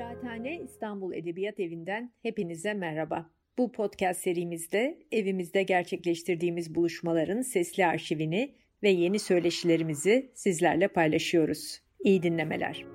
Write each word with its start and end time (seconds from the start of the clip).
Kıraathane 0.00 0.60
İstanbul 0.60 1.12
Edebiyat 1.14 1.60
Evi'nden 1.60 2.12
hepinize 2.22 2.74
merhaba. 2.74 3.30
Bu 3.58 3.72
podcast 3.72 4.20
serimizde 4.20 4.98
evimizde 5.12 5.62
gerçekleştirdiğimiz 5.62 6.74
buluşmaların 6.74 7.42
sesli 7.42 7.86
arşivini 7.86 8.54
ve 8.82 8.90
yeni 8.90 9.18
söyleşilerimizi 9.18 10.30
sizlerle 10.34 10.88
paylaşıyoruz. 10.88 11.80
İyi 12.04 12.22
dinlemeler. 12.22 12.86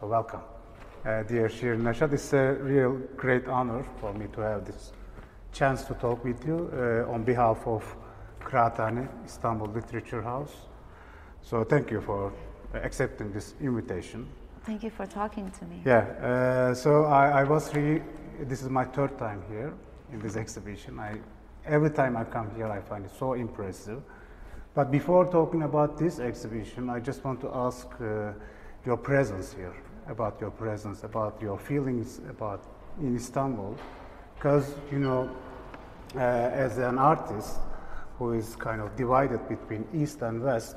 Welcome, 0.00 0.44
uh, 1.00 1.28
dear 1.28 1.48
Shirin 1.48 1.84
Nashat. 1.84 2.12
It's 2.12 2.34
a 2.34 2.54
real 2.54 2.96
great 3.16 3.48
honor 3.48 3.84
for 4.00 4.14
me 4.14 4.32
to 4.32 4.42
have 4.42 4.64
this 4.64 4.92
chance 5.56 5.84
to 5.84 5.94
talk 5.94 6.22
with 6.22 6.46
you 6.46 6.70
uh, 6.72 7.12
on 7.12 7.24
behalf 7.24 7.66
of 7.66 7.82
Kıraathane 8.40 9.08
Istanbul 9.24 9.68
Literature 9.68 10.22
House. 10.22 10.52
So 11.40 11.64
thank 11.64 11.90
you 11.90 12.00
for 12.02 12.32
accepting 12.74 13.32
this 13.32 13.54
invitation. 13.60 14.28
Thank 14.64 14.82
you 14.82 14.90
for 14.90 15.06
talking 15.06 15.50
to 15.58 15.64
me. 15.64 15.80
Yeah, 15.84 16.00
uh, 16.00 16.74
so 16.74 17.04
I, 17.04 17.40
I 17.40 17.44
was 17.44 17.74
really, 17.74 18.02
this 18.40 18.62
is 18.62 18.68
my 18.68 18.84
third 18.84 19.16
time 19.18 19.42
here 19.48 19.72
in 20.12 20.18
this 20.18 20.36
exhibition. 20.36 20.98
I, 20.98 21.20
every 21.64 21.90
time 21.90 22.16
I 22.16 22.24
come 22.24 22.50
here, 22.56 22.66
I 22.66 22.80
find 22.80 23.06
it 23.06 23.12
so 23.18 23.32
impressive. 23.32 24.02
But 24.74 24.90
before 24.90 25.24
talking 25.30 25.62
about 25.62 25.96
this 25.96 26.18
exhibition, 26.18 26.90
I 26.90 27.00
just 27.00 27.24
want 27.24 27.40
to 27.40 27.50
ask 27.54 27.86
uh, 28.00 28.32
your 28.84 28.98
presence 28.98 29.54
here, 29.54 29.74
about 30.08 30.38
your 30.38 30.50
presence, 30.50 31.02
about 31.02 31.40
your 31.40 31.58
feelings 31.58 32.20
about 32.28 32.62
in 33.00 33.16
Istanbul, 33.16 33.74
because 34.34 34.74
you 34.92 34.98
know, 34.98 35.30
uh, 36.14 36.18
as 36.18 36.78
an 36.78 36.98
artist 36.98 37.58
who 38.18 38.32
is 38.32 38.56
kind 38.56 38.80
of 38.80 38.96
divided 38.96 39.46
between 39.48 39.86
East 39.94 40.22
and 40.22 40.42
West, 40.42 40.76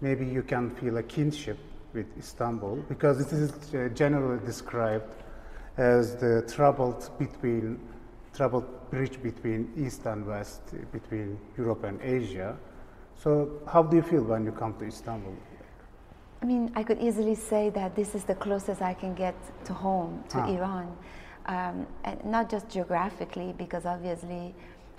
maybe 0.00 0.26
you 0.26 0.42
can 0.42 0.70
feel 0.70 0.96
a 0.98 1.02
kinship 1.02 1.58
with 1.94 2.06
Istanbul 2.18 2.76
because 2.88 3.18
this 3.18 3.32
is 3.32 3.74
uh, 3.74 3.88
generally 3.94 4.44
described 4.44 5.14
as 5.76 6.16
the 6.16 6.42
troubled 6.54 7.10
between 7.18 7.78
troubled 8.34 8.90
bridge 8.90 9.20
between 9.22 9.72
East 9.76 10.04
and 10.06 10.26
West, 10.26 10.60
between 10.92 11.38
Europe 11.56 11.84
and 11.84 12.00
Asia. 12.02 12.54
So, 13.16 13.60
how 13.66 13.82
do 13.82 13.96
you 13.96 14.02
feel 14.02 14.22
when 14.24 14.44
you 14.44 14.52
come 14.52 14.74
to 14.78 14.84
Istanbul? 14.84 15.34
I 16.42 16.44
mean, 16.44 16.70
I 16.74 16.82
could 16.82 17.00
easily 17.00 17.34
say 17.34 17.70
that 17.70 17.96
this 17.96 18.14
is 18.14 18.24
the 18.24 18.34
closest 18.34 18.82
I 18.82 18.92
can 18.92 19.14
get 19.14 19.34
to 19.64 19.72
home, 19.72 20.22
to 20.28 20.38
Ah. 20.38 20.48
Iran. 20.48 20.96
Um, 21.46 21.86
and 22.04 22.24
not 22.24 22.50
just 22.50 22.68
geographically, 22.68 23.54
because 23.56 23.86
obviously. 23.86 24.54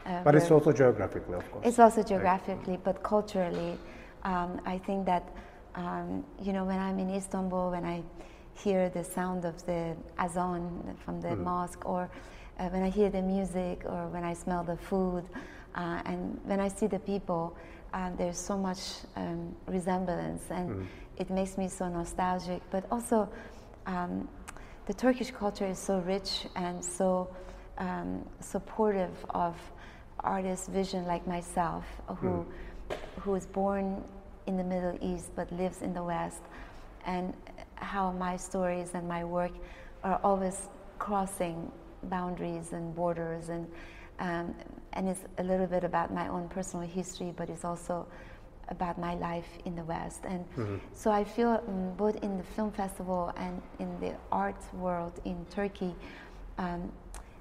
Uh, 0.05 0.23
But 0.23 0.35
it's 0.35 0.49
also 0.51 0.71
geographically, 0.71 1.35
of 1.35 1.51
course. 1.51 1.65
It's 1.67 1.79
also 1.79 2.03
geographically, 2.03 2.77
but 2.83 3.03
culturally, 3.03 3.77
um, 4.23 4.61
I 4.65 4.77
think 4.77 5.05
that 5.05 5.23
um, 5.75 6.23
you 6.41 6.53
know 6.53 6.63
when 6.65 6.79
I'm 6.79 6.99
in 6.99 7.09
Istanbul, 7.13 7.71
when 7.71 7.85
I 7.85 8.01
hear 8.53 8.89
the 8.89 9.03
sound 9.03 9.45
of 9.45 9.63
the 9.65 9.95
azan 10.17 10.95
from 11.03 11.21
the 11.21 11.35
mosque, 11.35 11.85
or 11.85 12.09
uh, 12.59 12.69
when 12.69 12.81
I 12.83 12.89
hear 12.89 13.09
the 13.09 13.21
music, 13.21 13.83
or 13.85 14.07
when 14.07 14.23
I 14.23 14.33
smell 14.33 14.63
the 14.63 14.77
food, 14.77 15.23
uh, 15.75 16.01
and 16.05 16.39
when 16.45 16.59
I 16.59 16.69
see 16.69 16.87
the 16.87 16.99
people, 16.99 17.55
um, 17.93 18.15
there's 18.17 18.39
so 18.39 18.57
much 18.57 18.79
um, 19.15 19.53
resemblance, 19.67 20.43
and 20.49 20.87
it 21.17 21.29
makes 21.29 21.57
me 21.57 21.67
so 21.67 21.87
nostalgic. 21.89 22.61
But 22.71 22.85
also, 22.89 23.29
um, 23.85 24.27
the 24.87 24.93
Turkish 24.93 25.31
culture 25.31 25.67
is 25.67 25.77
so 25.77 25.99
rich 25.99 26.47
and 26.55 26.83
so 26.83 27.29
um, 27.77 28.25
supportive 28.39 29.13
of 29.31 29.53
artists' 30.21 30.69
vision 30.69 31.05
like 31.05 31.27
myself, 31.27 31.85
who 32.19 32.45
who 33.19 33.31
was 33.31 33.45
born 33.45 34.01
in 34.47 34.55
the 34.55 34.63
Middle 34.63 34.97
East 35.01 35.29
but 35.35 35.51
lives 35.51 35.81
in 35.81 35.93
the 35.93 36.01
West, 36.01 36.41
and 37.05 37.33
how 37.75 38.11
my 38.13 38.37
stories 38.37 38.91
and 38.93 39.05
my 39.07 39.25
work 39.25 39.51
are 40.03 40.21
always 40.23 40.69
crossing 40.99 41.69
boundaries 42.03 42.71
and 42.71 42.95
borders, 42.95 43.49
and 43.49 43.67
um, 44.19 44.55
and 44.93 45.09
it's 45.09 45.25
a 45.37 45.43
little 45.43 45.67
bit 45.67 45.83
about 45.83 46.13
my 46.13 46.29
own 46.29 46.47
personal 46.47 46.87
history, 46.87 47.33
but 47.35 47.49
it's 47.49 47.65
also 47.65 48.07
about 48.69 48.97
my 48.99 49.15
life 49.15 49.47
in 49.65 49.75
the 49.75 49.83
West. 49.83 50.23
And 50.25 50.45
so 50.93 51.11
I 51.11 51.23
feel 51.23 51.61
um, 51.67 51.93
both 51.95 52.15
in 52.23 52.37
the 52.37 52.43
film 52.43 52.71
festival 52.71 53.33
and 53.37 53.61
in 53.79 53.99
the 53.99 54.13
art 54.31 54.61
world 54.73 55.19
in 55.25 55.45
Turkey, 55.49 55.95
um, 56.57 56.91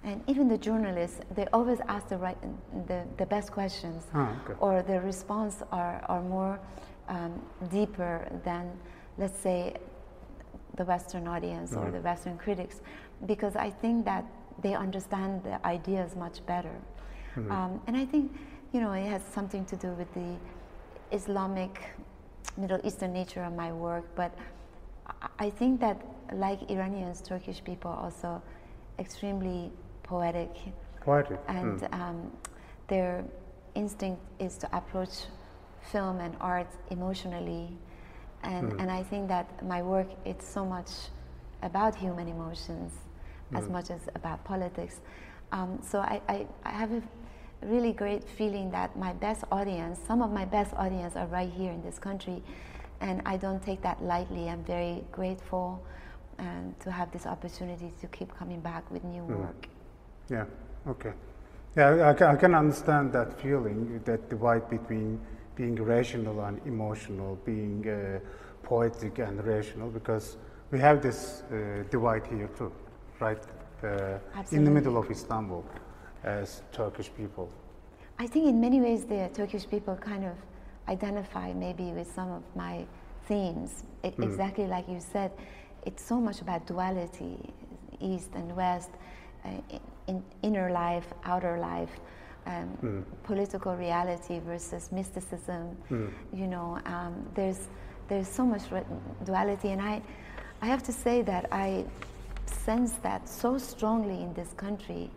and 0.05 0.23
even 0.29 0.47
the 0.47 0.59
journalists, 0.59 1.21
they 1.35 1.47
always 1.53 1.81
ask 1.89 2.09
the 2.09 2.17
right, 2.17 2.39
the, 2.87 3.03
the 3.17 3.27
best 3.27 3.51
questions, 3.51 4.05
okay. 4.15 4.55
or 4.61 4.83
the 4.83 5.01
response 5.01 5.63
are, 5.73 6.05
are 6.09 6.23
more 6.23 6.61
um, 7.09 7.43
deeper 7.71 8.29
than, 8.45 8.71
let's 9.19 9.39
say, 9.39 9.75
the 10.77 10.85
Western 10.85 11.27
audience 11.27 11.73
or 11.75 11.91
the 11.91 12.01
Western 12.01 12.39
critics, 12.39 12.83
because 13.25 13.57
I 13.57 13.71
think 13.71 14.05
that 14.05 14.25
they 14.63 14.75
understand 14.75 15.43
the 15.43 15.65
ideas 15.67 16.15
much 16.15 16.45
better. 16.47 16.77
Um, 17.51 17.81
and 17.87 17.97
I 17.97 18.05
think, 18.07 18.33
you 18.73 18.81
know, 18.81 18.93
it 18.93 19.07
has 19.07 19.23
something 19.35 19.65
to 19.67 19.77
do 19.77 19.89
with 19.89 20.13
the 20.15 20.37
Islamic, 21.13 21.83
Middle 22.57 22.81
Eastern 22.85 23.13
nature 23.13 23.43
of 23.45 23.55
my 23.55 23.73
work, 23.73 24.05
but 24.15 24.33
I- 25.39 25.51
think 25.51 25.81
that, 25.81 25.97
like 26.33 26.69
Iranians, 26.71 27.21
Turkish 27.21 27.63
people 27.63 27.91
are 27.91 28.05
also 28.05 28.43
extremely 28.99 29.71
poetic 30.03 30.51
Poetic. 31.01 31.39
and 31.49 31.81
Mm. 31.81 31.93
um, 32.01 32.31
their 32.89 33.25
instinct 33.75 34.21
is 34.39 34.57
to 34.59 34.67
approach 34.77 35.27
film 35.93 36.19
and 36.21 36.35
art 36.41 36.67
emotionally 36.91 37.77
and, 38.43 38.73
and 38.81 38.91
i 38.91 39.03
think 39.03 39.29
that 39.29 39.47
my 39.65 39.83
work 39.83 40.07
it's 40.25 40.47
so 40.47 40.65
much 40.65 40.91
about 41.63 41.95
human 41.95 42.27
emotions 42.29 42.93
as 43.55 43.69
much 43.69 43.91
as 43.91 44.09
about 44.15 44.43
politics 44.45 45.01
um, 45.53 45.79
so 45.83 45.99
I, 46.01 46.21
I, 46.29 46.47
I 46.65 46.71
have 46.71 46.93
a 46.93 47.03
really 47.63 47.93
great 47.93 48.23
feeling 48.25 48.71
that 48.71 48.97
my 48.97 49.13
best 49.15 49.45
audience 49.51 49.99
some 50.07 50.23
of 50.23 50.31
my 50.31 50.45
best 50.45 50.73
audience 50.75 51.17
are 51.17 51.27
right 51.27 51.51
here 51.51 51.73
in 51.73 51.83
this 51.83 51.99
country 51.99 52.43
and 53.01 53.21
i 53.27 53.37
don't 53.37 53.63
take 53.63 53.83
that 53.83 54.03
lightly. 54.03 54.49
I'm 54.49 54.65
very 54.65 55.05
grateful 55.13 55.83
and 56.39 56.79
to 56.81 56.91
have 56.91 57.11
this 57.13 57.27
opportunity 57.27 57.93
to 58.01 58.07
keep 58.09 58.35
coming 58.39 58.61
back 58.61 58.91
with 58.91 59.03
new 59.05 59.23
work. 59.25 59.69
Yeah, 60.31 60.45
okay. 60.87 61.13
Yeah, 61.77 61.89
I- 61.89 62.33
I 62.33 62.37
can, 62.37 62.55
understand 62.55 63.13
that 63.13 63.41
feeling, 63.41 64.01
that 64.05 64.29
divide 64.29 64.69
between 64.69 65.19
being 65.55 65.77
rational 65.83 66.41
and 66.45 66.61
emotional, 66.67 67.39
being 67.45 67.87
uh, 67.89 68.19
poetic 68.63 69.19
and 69.19 69.43
rational, 69.45 69.89
because 69.91 70.37
we 70.71 70.79
have 70.79 71.01
this 71.01 71.43
uh, 71.51 71.85
divide 71.91 72.27
here 72.27 72.49
too, 72.59 72.73
right? 73.21 73.43
Uh, 73.83 74.19
in 74.53 74.65
the 74.65 74.71
middle 74.71 74.97
of 74.99 75.11
Istanbul 75.11 75.65
as 76.27 76.63
Turkish 76.73 77.11
people. 77.17 77.49
I 78.19 78.27
think 78.27 78.47
in 78.47 78.61
many 78.61 78.81
ways 78.81 79.05
the 79.05 79.31
Turkish 79.33 79.69
people 79.69 79.97
kind 79.97 80.25
of 80.25 80.35
identify 80.89 81.53
maybe 81.53 81.85
with 81.93 82.13
some 82.13 82.31
of 82.31 82.43
my 82.55 82.85
themes. 83.27 83.85
E- 84.05 84.11
Exactly 84.19 84.67
like 84.67 84.89
you 84.89 85.01
said, 85.01 85.31
it's 85.85 86.03
so 86.03 86.21
much 86.21 86.41
about 86.41 86.67
duality, 86.67 87.37
East 88.01 88.31
and 88.35 88.55
West, 88.57 88.91
uh, 89.45 89.49
in, 89.71 89.81
in 90.09 90.25
inner 90.43 90.71
life, 90.71 91.07
outer 91.25 91.59
life, 91.59 91.91
um, 92.47 93.05
political 93.25 93.75
reality 93.77 94.41
versus 94.41 94.91
mysticism. 94.93 95.77
You 96.33 96.47
know, 96.47 96.79
um, 96.87 97.15
there's 97.35 97.69
there's 98.09 98.29
so 98.29 98.45
much 98.45 98.71
re- 98.71 98.85
duality, 99.25 99.71
and 99.71 99.83
I 99.83 100.03
I 100.63 100.67
have 100.67 100.83
to 100.85 100.93
say 100.93 101.23
that 101.23 101.47
I 101.53 101.85
sense 102.47 102.93
that 103.03 103.29
so 103.29 103.59
strongly 103.59 104.23
in 104.23 104.33
this 104.35 104.53
country 104.57 105.11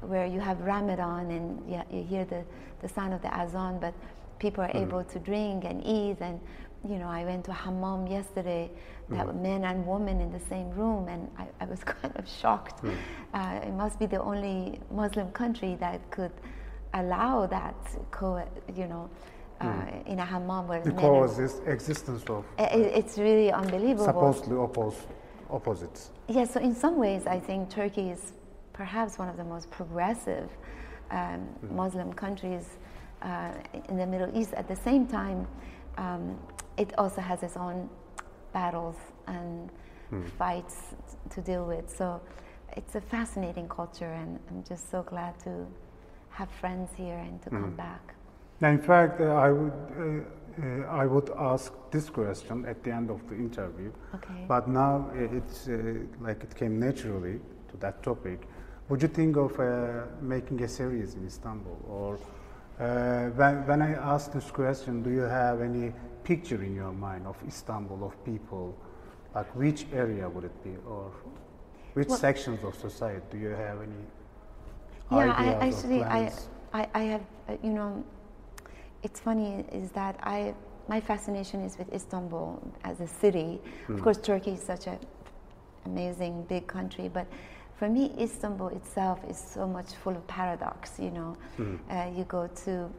where 0.00 0.26
you 0.26 0.40
have 0.40 0.60
Ramadan 0.60 1.30
and 1.30 1.62
yeah, 1.70 1.82
you 1.90 2.02
hear 2.02 2.24
the, 2.24 2.44
the 2.82 2.88
sound 2.88 3.14
of 3.14 3.22
the 3.22 3.34
azan, 3.34 3.78
but 3.78 3.94
people 4.38 4.62
are 4.64 4.70
able 4.74 5.02
to 5.04 5.18
drink 5.18 5.64
and 5.64 5.82
eat. 5.84 6.16
And, 6.20 6.40
you 6.88 6.98
know, 6.98 7.08
I 7.08 7.24
went 7.24 7.44
to 7.46 7.50
a 7.50 7.54
hammam 7.54 8.06
yesterday, 8.06 8.70
that 9.10 9.26
were 9.26 9.32
men 9.32 9.64
and 9.64 9.86
women 9.86 10.20
in 10.20 10.30
the 10.30 10.40
same 10.50 10.68
room, 10.70 11.08
and 11.08 11.30
I, 11.38 11.46
I 11.60 11.64
was 11.64 11.82
kind 11.84 12.14
of 12.16 12.28
shocked. 12.28 12.84
Uh, 13.34 13.60
it 13.62 13.72
must 13.72 13.98
be 13.98 14.06
the 14.06 14.20
only 14.22 14.80
Muslim 14.90 15.30
country 15.32 15.76
that 15.80 15.98
could 16.10 16.30
allow 16.94 17.46
that, 17.46 17.74
co- 18.10 18.46
you 18.76 18.86
know, 18.86 19.08
uh, 19.60 19.82
in 20.06 20.18
a 20.20 20.24
hammam 20.24 20.68
where 20.68 20.80
Because 20.80 21.36
this 21.36 21.58
existence 21.66 22.22
of 22.28 22.44
I- 22.58 22.64
I- 22.64 22.66
it's 23.00 23.18
really 23.18 23.50
unbelievable. 23.50 24.04
supposedly 24.04 24.56
opposed 24.62 25.06
opposites. 25.50 26.10
Yeah, 26.28 26.44
so 26.44 26.60
in 26.60 26.74
some 26.74 26.96
ways, 26.98 27.26
I 27.26 27.40
think 27.40 27.70
Turkey 27.70 28.10
is 28.10 28.32
perhaps 28.78 29.18
one 29.18 29.28
of 29.28 29.36
the 29.36 29.48
most 29.54 29.70
progressive 29.70 30.48
um, 31.10 31.40
Muslim 31.82 32.12
countries 32.12 32.66
uh, 33.22 33.52
in 33.88 33.96
the 33.98 34.06
Middle 34.06 34.30
East. 34.38 34.54
At 34.54 34.68
the 34.68 34.76
same 34.88 35.04
time, 35.06 35.46
um, 35.98 36.38
it 36.76 36.90
also 36.96 37.20
has 37.20 37.42
its 37.42 37.56
own 37.56 37.90
battles 38.52 38.96
and 39.26 39.70
fights 40.38 40.76
to 41.34 41.40
deal 41.40 41.64
with. 41.66 41.86
So 41.98 42.20
it's 42.76 42.94
a 42.94 43.00
fascinating 43.00 43.68
culture, 43.68 44.12
and 44.22 44.38
I'm 44.48 44.62
just 44.62 44.90
so 44.90 45.02
glad 45.02 45.38
to 45.40 45.66
have 46.30 46.50
friends 46.60 46.90
here 46.96 47.18
and 47.26 47.42
to 47.42 47.50
come 47.50 47.74
back. 47.74 48.14
Now, 48.60 48.70
in 48.70 48.82
fact, 48.90 49.20
uh, 49.20 49.24
I 49.46 49.50
would 49.50 49.78
uh, 49.98 50.62
uh, 50.62 51.02
I 51.02 51.06
would 51.06 51.30
ask 51.52 51.72
this 51.90 52.10
question 52.10 52.64
at 52.66 52.82
the 52.82 52.92
end 52.92 53.10
of 53.10 53.20
the 53.28 53.36
interview. 53.36 53.92
Okay. 54.14 54.44
But 54.48 54.68
now 54.68 55.10
uh, 55.12 55.36
it's 55.38 55.68
uh, 55.68 55.76
like 56.20 56.42
it 56.42 56.54
came 56.56 56.78
naturally 56.80 57.40
to 57.70 57.76
that 57.78 58.02
topic. 58.02 58.48
Would 58.88 59.02
you 59.02 59.08
think 59.08 59.36
of 59.36 59.58
uh, 59.60 60.06
making 60.22 60.62
a 60.62 60.68
series 60.68 61.14
in 61.14 61.26
Istanbul, 61.26 61.78
or 61.88 62.18
uh, 62.80 63.28
when 63.36 63.66
when 63.66 63.82
I 63.82 63.92
ask 63.92 64.32
this 64.32 64.50
question, 64.50 65.02
do 65.02 65.10
you 65.10 65.26
have 65.28 65.60
any 65.60 65.92
picture 66.24 66.62
in 66.62 66.74
your 66.74 66.92
mind 66.92 67.26
of 67.26 67.36
Istanbul 67.46 68.02
of 68.02 68.24
people? 68.24 68.74
Like 69.34 69.54
which 69.54 69.84
area 69.92 70.26
would 70.26 70.44
it 70.44 70.64
be, 70.64 70.74
or 70.88 71.12
which 71.92 72.08
Well- 72.08 72.18
sections 72.18 72.64
of 72.64 72.74
society? 72.76 73.26
Do 73.30 73.38
you 73.38 73.54
have 73.66 73.82
any 73.82 74.02
Yeah, 75.10 75.34
I 75.36 75.46
actually 75.66 76.02
I? 76.02 76.32
I 76.72 76.88
I 76.94 77.02
have 77.12 77.24
uh, 77.48 77.56
you 77.62 77.72
know, 77.72 78.02
it's 79.02 79.20
funny 79.20 79.66
is 79.70 79.90
that 79.92 80.16
I 80.22 80.54
my 80.88 81.00
fascination 81.00 81.60
is 81.60 81.76
with 81.76 81.92
Istanbul 81.92 82.62
as 82.84 83.00
a 83.00 83.06
city. 83.06 83.60
Of 83.88 84.00
course, 84.00 84.16
Turkey 84.16 84.52
is 84.52 84.62
such 84.62 84.86
an 84.86 84.98
amazing 85.84 86.44
big 86.48 86.66
country, 86.66 87.08
but 87.08 87.26
for 87.78 87.88
me, 87.88 88.12
Istanbul 88.20 88.68
itself 88.68 89.20
is 89.28 89.38
so 89.38 89.66
much 89.66 89.94
full 90.02 90.16
of 90.16 90.26
paradox. 90.26 90.98
You 90.98 91.10
know, 91.10 91.36
uh, 91.90 92.10
you 92.16 92.24
go 92.24 92.48
to 92.64 92.90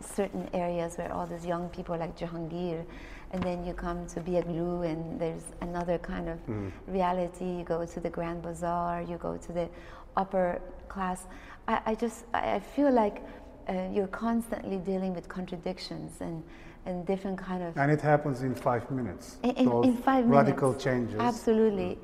certain 0.00 0.48
areas 0.54 0.96
where 0.96 1.12
all 1.12 1.26
these 1.26 1.44
young 1.46 1.68
people 1.68 1.96
like 1.98 2.16
Cihangir, 2.18 2.84
and 3.32 3.42
then 3.42 3.64
you 3.66 3.74
come 3.74 4.06
to 4.08 4.20
Beyoğlu, 4.20 4.86
and 4.90 5.20
there's 5.20 5.44
another 5.60 5.98
kind 5.98 6.28
of 6.28 6.38
reality. 6.86 7.44
You 7.44 7.64
go 7.64 7.84
to 7.84 8.00
the 8.00 8.10
Grand 8.10 8.42
Bazaar, 8.42 9.02
you 9.02 9.16
go 9.18 9.36
to 9.36 9.52
the 9.52 9.68
upper 10.16 10.60
class. 10.88 11.26
I, 11.68 11.80
I 11.86 11.94
just 11.94 12.24
I 12.34 12.54
I 12.56 12.60
feel 12.60 12.90
like 12.90 13.22
uh, 13.68 13.88
you're 13.92 14.08
constantly 14.26 14.78
dealing 14.78 15.14
with 15.14 15.28
contradictions 15.28 16.20
and 16.20 16.42
and 16.86 17.06
different 17.06 17.38
kind 17.38 17.62
of 17.62 17.76
And 17.76 17.90
it 17.92 18.00
happens 18.00 18.42
in 18.42 18.54
five 18.54 18.90
minutes. 18.90 19.36
in, 19.44 19.68
in, 19.84 19.96
five 19.98 20.26
radical 20.26 20.70
minutes. 20.70 20.84
changes. 20.84 21.20
Absolutely. 21.20 21.96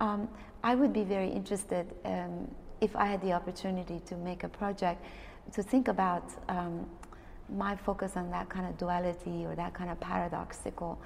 Um, 0.00 0.28
I 0.62 0.74
would 0.74 0.92
be 0.92 1.04
very 1.04 1.28
interested 1.28 1.86
um, 2.04 2.48
if 2.80 2.94
I 2.96 3.06
had 3.06 3.20
the 3.20 3.32
opportunity 3.32 4.00
to 4.06 4.16
make 4.16 4.44
a 4.44 4.48
project 4.48 5.04
to 5.52 5.62
think 5.62 5.88
about 5.88 6.24
um, 6.48 6.86
my 7.48 7.76
focus 7.76 8.16
on 8.16 8.30
that 8.30 8.48
kind 8.48 8.66
of 8.66 8.78
duality 8.78 9.44
or 9.44 9.54
that 9.56 9.74
kind 9.74 9.90
of 9.90 9.98
paradoxical 10.00 11.00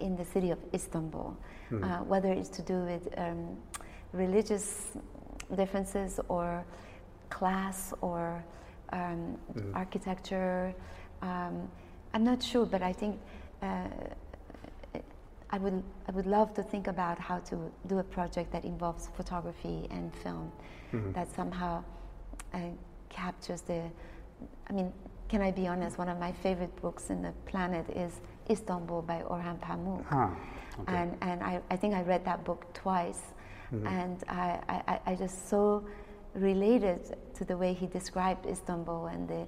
in 0.00 0.16
the 0.16 0.24
city 0.24 0.50
of 0.50 0.58
Istanbul, 0.74 1.36
uh, 1.82 1.98
whether 1.98 2.32
it's 2.32 2.48
to 2.50 2.62
do 2.62 2.84
with 2.84 3.08
um, 3.16 3.56
religious 4.12 4.96
differences 5.54 6.20
or 6.28 6.64
class 7.30 7.92
or 8.00 8.44
um, 8.92 9.38
architecture. 9.74 10.74
Um, 11.22 11.68
I'm 12.14 12.24
not 12.24 12.42
sure, 12.42 12.66
but 12.66 12.82
I 12.82 12.92
think 12.92 13.18
uh, 13.62 13.88
I 15.56 15.58
would 15.58 15.82
I 16.06 16.12
would 16.12 16.26
love 16.26 16.52
to 16.54 16.62
think 16.62 16.86
about 16.86 17.18
how 17.18 17.38
to 17.50 17.56
do 17.86 17.98
a 17.98 18.04
project 18.04 18.52
that 18.52 18.64
involves 18.64 19.08
photography 19.16 19.88
and 19.90 20.14
film 20.22 20.52
that 21.14 21.34
somehow 21.34 21.82
uh, 22.52 22.58
captures 23.08 23.62
the. 23.62 23.80
I 24.68 24.72
mean, 24.74 24.92
can 25.30 25.40
I 25.40 25.50
be 25.50 25.66
honest? 25.66 25.96
One 25.96 26.10
of 26.10 26.18
my 26.18 26.32
favorite 26.32 26.74
books 26.82 27.08
in 27.08 27.22
the 27.22 27.32
planet 27.46 27.86
is 27.88 28.20
Istanbul 28.50 29.00
by 29.02 29.22
Orhan 29.22 29.58
Pamuk. 29.58 30.04
Huh. 30.04 30.28
Okay. 30.80 30.94
And, 30.94 31.16
and 31.22 31.42
I, 31.42 31.62
I 31.70 31.76
think 31.76 31.94
I 31.94 32.02
read 32.02 32.22
that 32.26 32.44
book 32.44 32.66
twice, 32.74 33.22
and 33.86 34.22
I, 34.28 34.60
I, 34.68 35.00
I 35.06 35.14
just 35.14 35.48
so 35.48 35.86
related 36.34 37.16
to 37.34 37.44
the 37.46 37.56
way 37.56 37.72
he 37.72 37.86
described 37.86 38.44
Istanbul 38.46 39.06
and 39.06 39.26
the, 39.26 39.46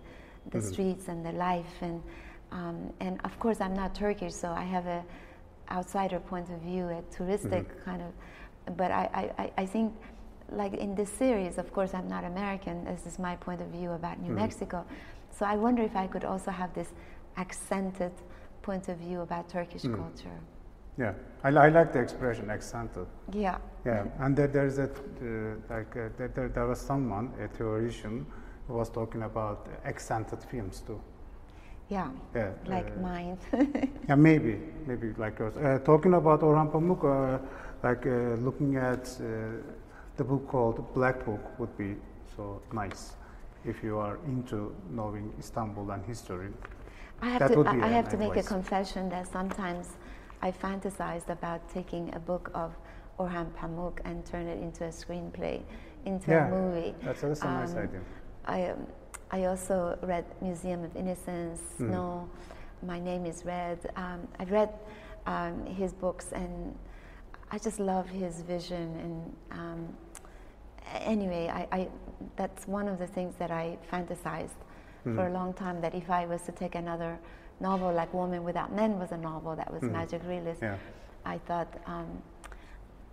the 0.53 0.63
streets 0.63 1.09
and 1.09 1.25
the 1.25 1.33
life. 1.33 1.75
And, 1.83 2.03
um, 2.51 2.93
and 3.01 3.21
of 3.25 3.39
course, 3.39 3.61
I'm 3.61 3.75
not 3.75 3.95
Turkish, 3.95 4.33
so 4.33 4.49
I 4.49 4.65
have 4.65 4.87
a 4.87 5.05
outsider 5.71 6.21
point 6.21 6.51
of 6.51 6.61
view, 6.61 6.89
a 6.89 7.03
touristic 7.15 7.67
kind 7.85 8.03
of. 8.03 8.77
But 8.77 8.91
I, 8.91 9.33
I, 9.39 9.51
I- 9.63 9.67
think, 9.67 9.95
like 10.51 10.75
in 10.75 10.95
this 10.95 11.11
series, 11.11 11.59
of 11.59 11.73
course, 11.73 11.93
I'm 11.95 12.09
not 12.09 12.25
American. 12.25 12.85
This 12.85 13.07
is 13.07 13.19
my 13.19 13.37
point 13.37 13.61
of 13.61 13.69
view 13.69 13.93
about 13.93 14.21
New 14.21 14.33
Mexico. 14.33 14.85
So 15.31 15.47
I 15.47 15.57
wonder 15.57 15.83
if 15.83 15.95
I 15.97 16.07
could 16.07 16.25
also 16.25 16.51
have 16.51 16.73
this 16.75 16.89
accented 17.37 18.13
point 18.63 18.89
of 18.89 18.97
view 18.99 19.21
about 19.21 19.49
Turkish 19.49 19.83
culture. 19.83 20.39
Yeah, 20.99 21.13
I, 21.45 21.49
I 21.51 21.69
like 21.69 21.93
the 21.93 22.01
expression 22.01 22.51
accented. 22.51 23.07
Yeah. 23.33 23.59
Yeah, 23.85 24.05
and 24.19 24.37
there, 24.37 24.49
there's 24.49 24.79
a 24.79 24.85
uh, 24.85 25.55
like 25.71 25.97
uh, 25.97 26.09
there, 26.17 26.29
there, 26.35 26.49
there 26.49 26.67
was 26.67 26.81
someone, 26.81 27.31
a 27.41 27.47
theoretician, 27.49 28.27
who 28.67 28.75
was 28.75 28.91
talking 28.91 29.23
about 29.23 29.69
accented 29.85 30.43
films 30.43 30.81
too. 30.87 31.01
Yeah. 31.89 32.09
Yeah, 32.35 32.51
Like 32.67 32.91
uh, 32.97 33.01
mine. 33.01 33.39
Yeah, 34.09 34.15
maybe, 34.15 34.59
maybe 34.87 35.13
like 35.17 35.39
yours. 35.39 35.57
Uh, 35.57 35.79
talking 35.85 36.15
about 36.15 36.41
Orhan 36.41 36.71
Pamuk, 36.71 37.03
uh, 37.05 37.39
like 37.83 38.07
uh, 38.07 38.35
looking 38.45 38.77
at 38.77 39.09
uh, 39.21 39.25
the 40.17 40.25
book 40.25 40.47
called 40.49 40.93
Black 40.95 41.25
Book 41.25 41.59
would 41.59 41.77
be 41.79 41.97
so 42.37 42.61
nice 42.73 43.17
if 43.65 43.83
you 43.83 43.99
are 43.99 44.19
into 44.27 44.75
knowing 44.91 45.33
Istanbul 45.39 45.91
and 45.91 46.05
history. 46.05 46.49
I 47.23 47.31
have 47.31 47.41
That 47.41 47.53
to, 47.55 47.65
I, 47.67 47.87
I 47.87 47.89
have 47.89 48.09
to 48.11 48.17
make 48.17 48.37
a 48.37 48.43
confession 48.43 49.09
that 49.09 49.27
sometimes 49.27 49.97
I 50.43 50.51
fantasized 50.53 51.31
about 51.31 51.69
taking 51.73 52.15
a 52.15 52.19
book 52.19 52.51
of 52.55 52.73
Orhan 53.19 53.51
Pamuk 53.59 53.99
and 54.05 54.25
turn 54.25 54.47
it 54.47 54.63
into 54.63 54.85
a 54.85 54.89
screenplay, 54.89 55.63
into 56.05 56.31
Yeah, 56.31 56.47
a 56.49 56.51
movie. 56.51 56.95
that's- 57.03 57.23
that's 57.23 57.43
a 57.43 57.45
nice 57.47 57.73
Um, 57.73 57.79
idea. 57.79 58.01
I, 58.47 58.71
um, 58.71 58.87
I 59.31 59.45
also 59.45 59.99
read 60.03 60.25
Museum 60.41 60.85
of 60.85 60.97
Innocence, 60.97 61.61
Hmm. 61.79 61.89
Snow, 61.91 62.29
My 62.83 62.99
Name 62.99 63.27
is 63.27 63.45
Red. 63.45 63.79
Um, 63.97 64.27
I've 64.39 64.51
read 64.51 64.71
um, 65.27 65.67
his 65.67 65.93
books 65.93 66.33
and 66.33 66.75
I 67.51 67.59
just 67.59 67.79
love 67.81 68.09
his 68.09 68.41
vision. 68.43 68.89
And 69.51 69.59
um, 69.61 69.89
anyway, 71.01 71.49
I, 71.49 71.67
I, 71.77 71.89
that's 72.37 72.67
one 72.67 72.89
of 72.89 72.99
the 72.99 73.07
things 73.07 73.35
that 73.39 73.51
I 73.51 73.79
fantasized 73.93 74.57
Hmm. 75.05 75.15
for 75.15 75.29
a 75.29 75.31
long 75.33 75.53
time 75.55 75.81
that 75.83 75.95
if 75.95 76.11
I 76.11 76.27
was 76.27 76.43
to 76.43 76.53
take 76.53 76.75
another 76.75 77.19
novel 77.61 77.93
like 77.93 78.13
Woman 78.13 78.43
Without 78.43 78.73
Men 78.73 78.99
was 78.99 79.13
a 79.13 79.17
novel 79.17 79.55
that 79.55 79.73
was 79.73 79.81
magic 79.83 80.23
realist. 80.27 80.61
Yeah. 80.61 80.77
I 81.25 81.39
thought 81.39 81.69
um, 81.87 82.21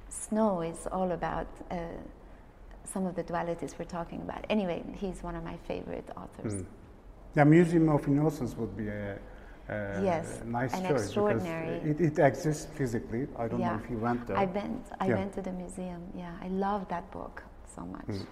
Snow 0.10 0.62
is 0.62 0.88
all 0.92 1.12
about 1.12 1.48
uh, 1.70 1.76
some 2.86 3.06
of 3.06 3.16
the 3.16 3.24
dualities 3.24 3.78
we're 3.78 3.86
talking 3.86 4.22
about. 4.22 4.46
Anyway, 4.50 4.84
he's 4.94 5.22
one 5.24 5.36
of 5.36 5.44
my 5.44 5.58
favorite 5.68 6.08
authors. 6.18 6.54
Mm. 6.54 6.66
Yeah, 7.36 7.44
Museum 7.44 7.90
of 7.90 8.08
Innocence 8.08 8.56
would 8.56 8.76
be 8.78 8.88
a, 8.88 9.18
a 9.70 10.04
Yes, 10.04 10.42
nice 10.46 10.74
an 10.74 10.88
choice 10.88 11.04
extraordinary- 11.06 11.80
because 11.80 12.00
it, 12.02 12.20
it 12.20 12.26
exists 12.26 12.66
physically. 12.76 13.28
I 13.38 13.48
don't 13.48 13.60
know 13.60 13.80
if 13.84 13.90
you 13.90 13.98
went 13.98 14.26
there. 14.28 14.38
I 14.38 14.46
went. 14.46 14.86
I 15.00 15.08
Yeah. 15.08 15.16
went 15.18 15.34
to 15.34 15.42
the 15.42 15.52
museum. 15.52 16.02
Yeah, 16.16 16.32
I 16.42 16.48
love 16.48 16.88
that 16.90 17.10
book 17.12 17.44
so 17.76 17.82
much. 17.86 18.08
Mm. 18.08 18.26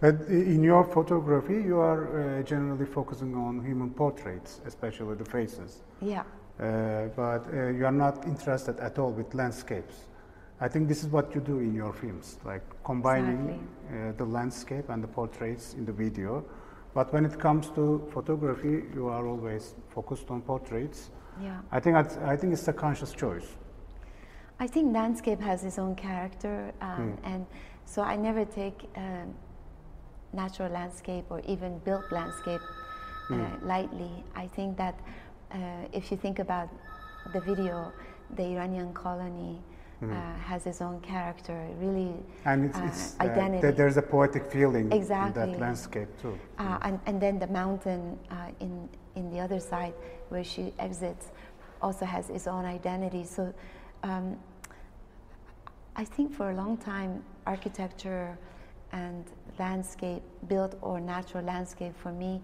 But 0.00 0.14
in 0.28 0.62
your 0.62 0.84
photography, 0.84 1.54
you 1.54 1.78
are 1.80 2.38
uh, 2.38 2.42
generally 2.44 2.86
focusing 2.86 3.34
on 3.34 3.64
human 3.64 3.90
portraits, 3.90 4.60
especially 4.66 5.16
the 5.16 5.24
faces. 5.24 5.82
Yeah, 6.00 6.22
Uh, 6.60 7.06
but 7.16 7.46
uh, 7.52 7.68
you 7.78 7.84
are 7.86 7.92
not 8.06 8.24
interested 8.26 8.78
at 8.80 8.98
all 8.98 9.12
with 9.12 9.32
landscapes. 9.34 10.07
I 10.60 10.68
think 10.68 10.88
this 10.88 11.04
is 11.04 11.08
what 11.10 11.34
you 11.34 11.40
do 11.40 11.58
in 11.60 11.74
your 11.74 11.92
films, 11.92 12.38
like 12.44 12.62
combining 12.84 13.68
uh, 13.90 14.12
the 14.16 14.24
landscape 14.24 14.88
and 14.88 15.02
the 15.02 15.06
portraits 15.08 15.74
in 15.74 15.84
the 15.84 15.92
video. 15.92 16.44
But 16.94 17.12
when 17.12 17.24
it 17.24 17.38
comes 17.38 17.68
to 17.70 18.08
photography, 18.12 18.82
you 18.94 19.06
are 19.08 19.26
always 19.26 19.74
focused 19.88 20.30
on 20.30 20.42
portraits. 20.42 21.10
yeah. 21.40 21.60
I 21.70 21.78
think 21.80 21.94
I 22.32 22.36
think 22.36 22.52
it's 22.52 22.66
a 22.68 22.72
conscious 22.72 23.12
choice. 23.12 23.46
I 24.60 24.66
think 24.66 24.92
landscape 24.92 25.40
has 25.40 25.62
its 25.64 25.78
own 25.78 25.94
character, 25.94 26.72
um, 26.80 26.98
Mm. 26.98 27.16
and 27.32 27.46
so 27.84 28.02
I 28.02 28.16
never 28.16 28.44
take 28.44 28.78
um, 28.96 29.28
natural 30.32 30.70
landscape 30.72 31.24
or 31.30 31.40
even 31.46 31.78
built 31.84 32.10
landscape 32.10 32.60
uh, 33.30 33.34
Mm. 33.34 33.62
lightly. 33.72 34.24
I 34.34 34.48
think 34.56 34.76
that 34.76 34.94
uh, 35.54 35.58
if 35.98 36.10
you 36.10 36.16
think 36.24 36.38
about 36.40 36.68
the 37.32 37.40
video, 37.40 37.92
the 38.36 38.42
Iranian 38.54 38.92
colony 38.92 39.62
uh, 40.02 40.34
has 40.50 40.66
its 40.66 40.80
own 40.80 41.00
character, 41.00 41.58
really 41.80 42.12
Mm. 42.12 42.22
And 42.44 42.64
it's, 42.66 42.78
uh, 42.78 42.82
it's 42.86 43.16
uh, 43.20 43.24
identity. 43.24 43.62
there- 43.62 43.72
there's 43.72 43.96
a 43.96 44.02
poetic 44.02 44.44
feeling 44.50 44.86
in 44.86 44.92
Exactly. 44.92 45.52
that 45.52 45.58
landscape 45.60 46.08
too. 46.22 46.38
Uh, 46.58 46.78
and, 46.82 47.00
and 47.06 47.20
then 47.20 47.38
the 47.38 47.48
mountain 47.48 48.18
uh, 48.30 48.36
in, 48.60 48.88
in 49.16 49.30
the 49.32 49.40
other 49.40 49.60
side 49.60 49.94
where 50.28 50.44
she 50.44 50.72
exits 50.78 51.30
also 51.82 52.04
has 52.04 52.30
its 52.30 52.46
own 52.46 52.64
identity. 52.64 53.24
So 53.24 53.52
um, 54.04 54.36
I 55.96 56.04
think 56.04 56.32
for 56.32 56.50
a 56.50 56.54
long 56.54 56.76
time, 56.76 57.24
architecture 57.46 58.38
and 58.92 59.24
landscape, 59.58 60.22
built 60.48 60.76
or 60.80 61.00
natural 61.00 61.44
landscape, 61.44 61.94
for 61.96 62.12
me, 62.12 62.40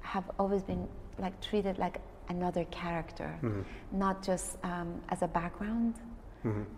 have 0.00 0.24
always 0.38 0.62
been 0.62 0.86
like 1.18 1.40
treated 1.40 1.78
like 1.78 2.00
another 2.28 2.64
character, 2.66 3.30
not 3.92 4.22
just 4.22 4.56
um, 4.64 5.00
as 5.08 5.22
a 5.22 5.28
background. 5.28 5.94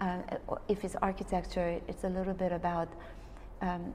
Uh, 0.00 0.22
if 0.68 0.84
it's 0.84 0.96
architecture, 1.02 1.80
it's 1.88 2.04
a 2.04 2.08
little 2.08 2.32
bit 2.34 2.52
about 2.52 2.88
um, 3.60 3.92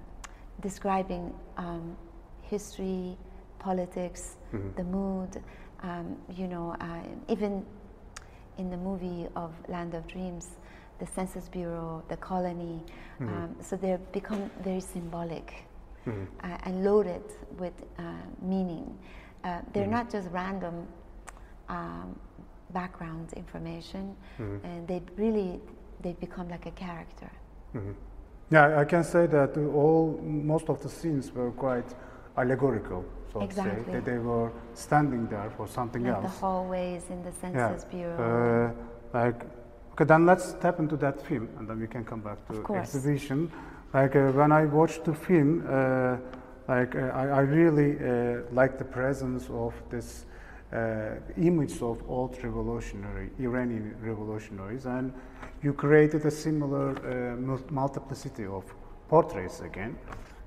describing 0.62 1.34
um, 1.58 1.96
history, 2.42 3.18
politics, 3.60 4.38
Mm-hmm. 4.54 4.76
the 4.76 4.84
mood. 4.84 5.42
Um, 5.82 6.16
you 6.30 6.48
know, 6.48 6.76
uh, 6.80 7.02
even 7.28 7.66
in 8.58 8.70
the 8.70 8.78
movie 8.78 9.28
of 9.36 9.52
Land 9.68 9.96
of 9.96 10.08
Dreams, 10.08 10.48
the 11.00 11.08
Census 11.08 11.50
Bureau, 11.50 12.04
the 12.08 12.18
colony. 12.18 12.82
Mm-hmm. 13.20 13.34
Um, 13.34 13.56
so 13.62 13.76
they 13.76 13.98
become 14.12 14.50
very 14.64 14.80
symbolic 14.80 15.66
Mhm. 16.06 16.28
uh, 16.44 16.58
and 16.66 16.84
loaded 16.84 17.24
with 17.58 17.74
uh, 17.98 18.04
meaning. 18.42 18.98
Uh, 19.44 19.60
they're 19.74 19.88
Mhm. 19.88 19.92
not 19.92 20.10
just 20.12 20.30
random 20.32 20.88
um, 21.70 22.16
background 22.74 23.34
information, 23.34 24.16
Mhm. 24.40 24.60
and 24.64 24.88
they 24.88 25.02
really 25.18 25.62
they 26.02 26.14
become 26.20 26.50
like 26.50 26.66
a 26.66 26.72
character. 26.72 27.30
Mhm. 27.74 27.94
Yeah, 28.50 28.82
I 28.82 28.86
can 28.86 29.04
say 29.04 29.28
that 29.28 29.58
all 29.58 30.20
most 30.22 30.70
of 30.70 30.82
the 30.82 30.90
scenes 30.90 31.34
were 31.34 31.52
quite 31.52 31.96
allegorical, 32.36 33.04
so 33.32 33.40
to 33.40 33.46
Exactly. 33.46 33.84
say. 33.86 33.92
That 33.92 34.06
they 34.06 34.18
were 34.20 34.52
standing 34.74 35.28
there 35.28 35.50
for 35.58 35.68
something 35.68 36.04
Like 36.04 36.22
the 36.22 36.28
hallways 36.28 37.10
in 37.10 37.24
the 37.24 37.32
yeah. 37.32 37.70
Census 37.70 37.86
Bureau. 37.86 38.18
Uh, 38.20 39.20
like, 39.20 39.46
okay, 39.94 40.06
then 40.06 40.26
let's 40.26 40.46
step 40.46 40.80
into 40.80 40.98
that 40.98 41.22
film, 41.22 41.48
and 41.58 41.68
then 41.68 41.80
we 41.80 41.88
can 41.88 42.04
come 42.04 42.22
back 42.22 42.38
to 42.48 42.76
exhibition. 42.76 43.50
Like 43.94 44.16
uh, 44.16 44.32
when 44.32 44.52
I 44.52 44.66
watched 44.66 45.04
the 45.06 45.14
film, 45.14 45.64
uh, 45.68 46.18
like 46.68 46.96
uh, 46.96 47.12
I, 47.14 47.28
I 47.28 47.42
really 47.42 47.92
uh, 47.98 48.42
like 48.52 48.78
the 48.78 48.86
presence 48.86 49.50
of 49.50 49.74
this 49.90 50.26
uh, 50.74 51.16
image 51.38 51.82
of 51.82 52.02
old 52.10 52.36
revolutionary 52.44 53.30
Iranian 53.40 53.96
revolutionaries, 54.02 54.86
and 54.86 55.14
you 55.62 55.74
created 55.74 56.26
a 56.26 56.32
similar 56.32 56.90
uh, 56.92 57.40
mul- 57.40 57.70
multiplicity 57.70 58.46
of 58.46 58.64
portraits 59.08 59.62
again. 59.62 59.96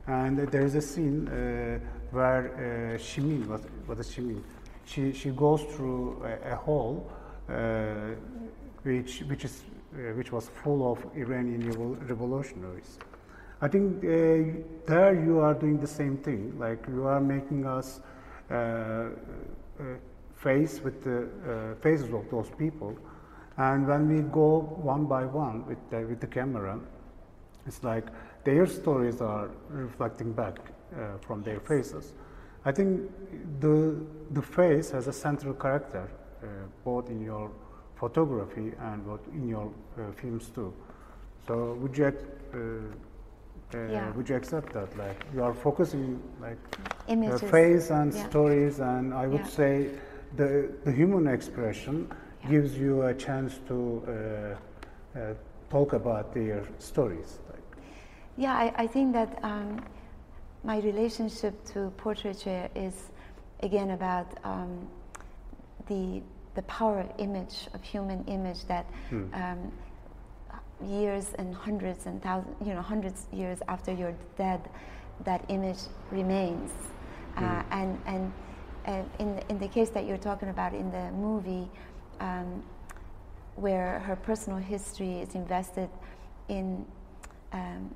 And 0.08 0.38
there 0.38 0.64
is 0.64 0.74
a 0.74 0.82
scene 0.82 1.28
uh, 1.28 1.78
where 2.10 2.96
Shimin, 2.98 3.46
what, 3.86 3.98
is 3.98 4.08
Shimin? 4.08 4.42
She, 4.84 5.12
she 5.12 5.30
goes 5.30 5.62
through 5.62 6.22
a, 6.24 6.52
a 6.52 6.56
hall 6.56 7.10
which, 8.82 9.22
which, 9.28 9.44
is, 9.44 9.62
uh, 9.94 10.14
which 10.14 10.32
was 10.32 10.48
full 10.48 10.92
of 10.92 11.04
Iranian 11.16 11.62
revol- 11.72 12.08
revolutionaries. 12.08 12.98
I 13.60 13.68
think 13.68 14.04
uh, 14.04 14.08
there 14.86 15.14
you 15.14 15.40
are 15.40 15.54
doing 15.54 15.80
the 15.80 15.86
same 15.86 16.16
thing, 16.18 16.58
like 16.58 16.84
you 16.88 17.06
are 17.06 17.20
making 17.20 17.66
us 17.66 18.00
uh, 18.50 19.08
face 20.46 20.80
with 20.84 21.02
the 21.02 21.18
uh, 21.22 21.74
faces 21.82 22.12
of 22.12 22.24
those 22.30 22.50
people, 22.58 22.96
and 23.56 23.86
when 23.88 24.02
we 24.08 24.20
go 24.30 24.48
one 24.92 25.04
by 25.06 25.24
one 25.24 25.66
with 25.66 25.78
the, 25.90 26.00
with 26.10 26.20
the 26.20 26.26
camera, 26.26 26.78
it's 27.66 27.82
like 27.82 28.06
their 28.44 28.66
stories 28.66 29.20
are 29.20 29.50
reflecting 29.70 30.32
back 30.32 30.56
uh, 30.60 31.18
from 31.26 31.42
their 31.42 31.60
faces. 31.60 32.12
I 32.64 32.72
think 32.72 33.00
the 33.60 33.76
the 34.30 34.42
face 34.42 34.90
has 34.92 35.08
a 35.08 35.12
central 35.12 35.54
character, 35.54 36.08
uh, 36.42 36.46
both 36.84 37.10
in 37.10 37.20
your 37.24 37.50
photography 37.96 38.72
and 38.90 39.06
what 39.06 39.20
in 39.32 39.48
your 39.48 39.66
uh, 39.98 40.12
films 40.12 40.48
too. 40.54 40.72
So 41.46 41.74
would 41.80 41.96
you 41.98 42.06
uh, 42.06 42.58
uh, 43.74 43.78
Yeah. 43.92 44.12
would 44.16 44.28
you 44.28 44.36
accept 44.36 44.72
that? 44.72 44.96
Like 44.96 45.18
you 45.34 45.42
are 45.42 45.54
focusing 45.54 46.20
like 46.40 46.58
Images. 47.08 47.42
uh, 47.42 47.46
face 47.50 47.90
and 47.90 48.14
Yeah. 48.14 48.28
stories, 48.28 48.80
and 48.80 49.14
I 49.14 49.26
would 49.26 49.40
Yeah. 49.40 49.58
say 49.58 49.90
the 50.36 50.68
the 50.84 50.92
human 50.92 51.26
expression 51.26 52.08
Yeah. 52.42 52.50
gives 52.50 52.78
you 52.78 53.02
a 53.02 53.14
chance 53.14 53.60
to 53.68 53.76
uh, 53.76 55.18
uh, 55.18 55.34
talk 55.70 55.92
about 55.94 56.32
their 56.34 56.62
stories. 56.78 57.38
Like, 57.50 57.62
Yeah, 58.36 58.54
I, 58.54 58.72
I 58.84 58.86
think 58.86 59.12
that 59.14 59.38
um, 59.42 59.80
my 60.64 60.78
relationship 60.80 61.54
to 61.72 61.90
portraiture 61.96 62.68
is 62.74 62.94
again 63.62 63.90
about 63.90 64.26
um, 64.44 64.86
the 65.88 66.22
the 66.54 66.62
power 66.62 67.00
of 67.00 67.08
image 67.18 67.68
of 67.74 67.82
human 67.82 68.24
image 68.26 68.64
that 68.66 68.86
Hmm. 69.10 69.24
um, 69.34 69.72
years 70.84 71.32
and 71.38 71.54
hundreds 71.54 72.06
and 72.06 72.22
thousands, 72.22 72.54
you 72.66 72.74
know, 72.74 72.82
hundreds 72.82 73.26
years 73.32 73.58
after 73.68 73.92
you're 73.92 74.14
dead, 74.36 74.60
that 75.24 75.40
image 75.48 75.80
remains. 76.10 76.70
Uh, 77.36 77.62
and 77.70 77.98
and 78.06 78.32
in 78.86 79.42
in 79.48 79.58
the 79.58 79.68
case 79.68 79.90
that 79.90 80.06
you're 80.06 80.18
talking 80.30 80.48
about 80.48 80.72
in 80.74 80.90
the 80.90 81.10
movie, 81.12 81.68
um, 82.20 82.62
where 83.56 84.00
her 84.00 84.16
personal 84.16 84.58
history 84.58 85.18
is 85.20 85.34
invested 85.34 85.88
in, 86.48 86.84
um, 87.52 87.94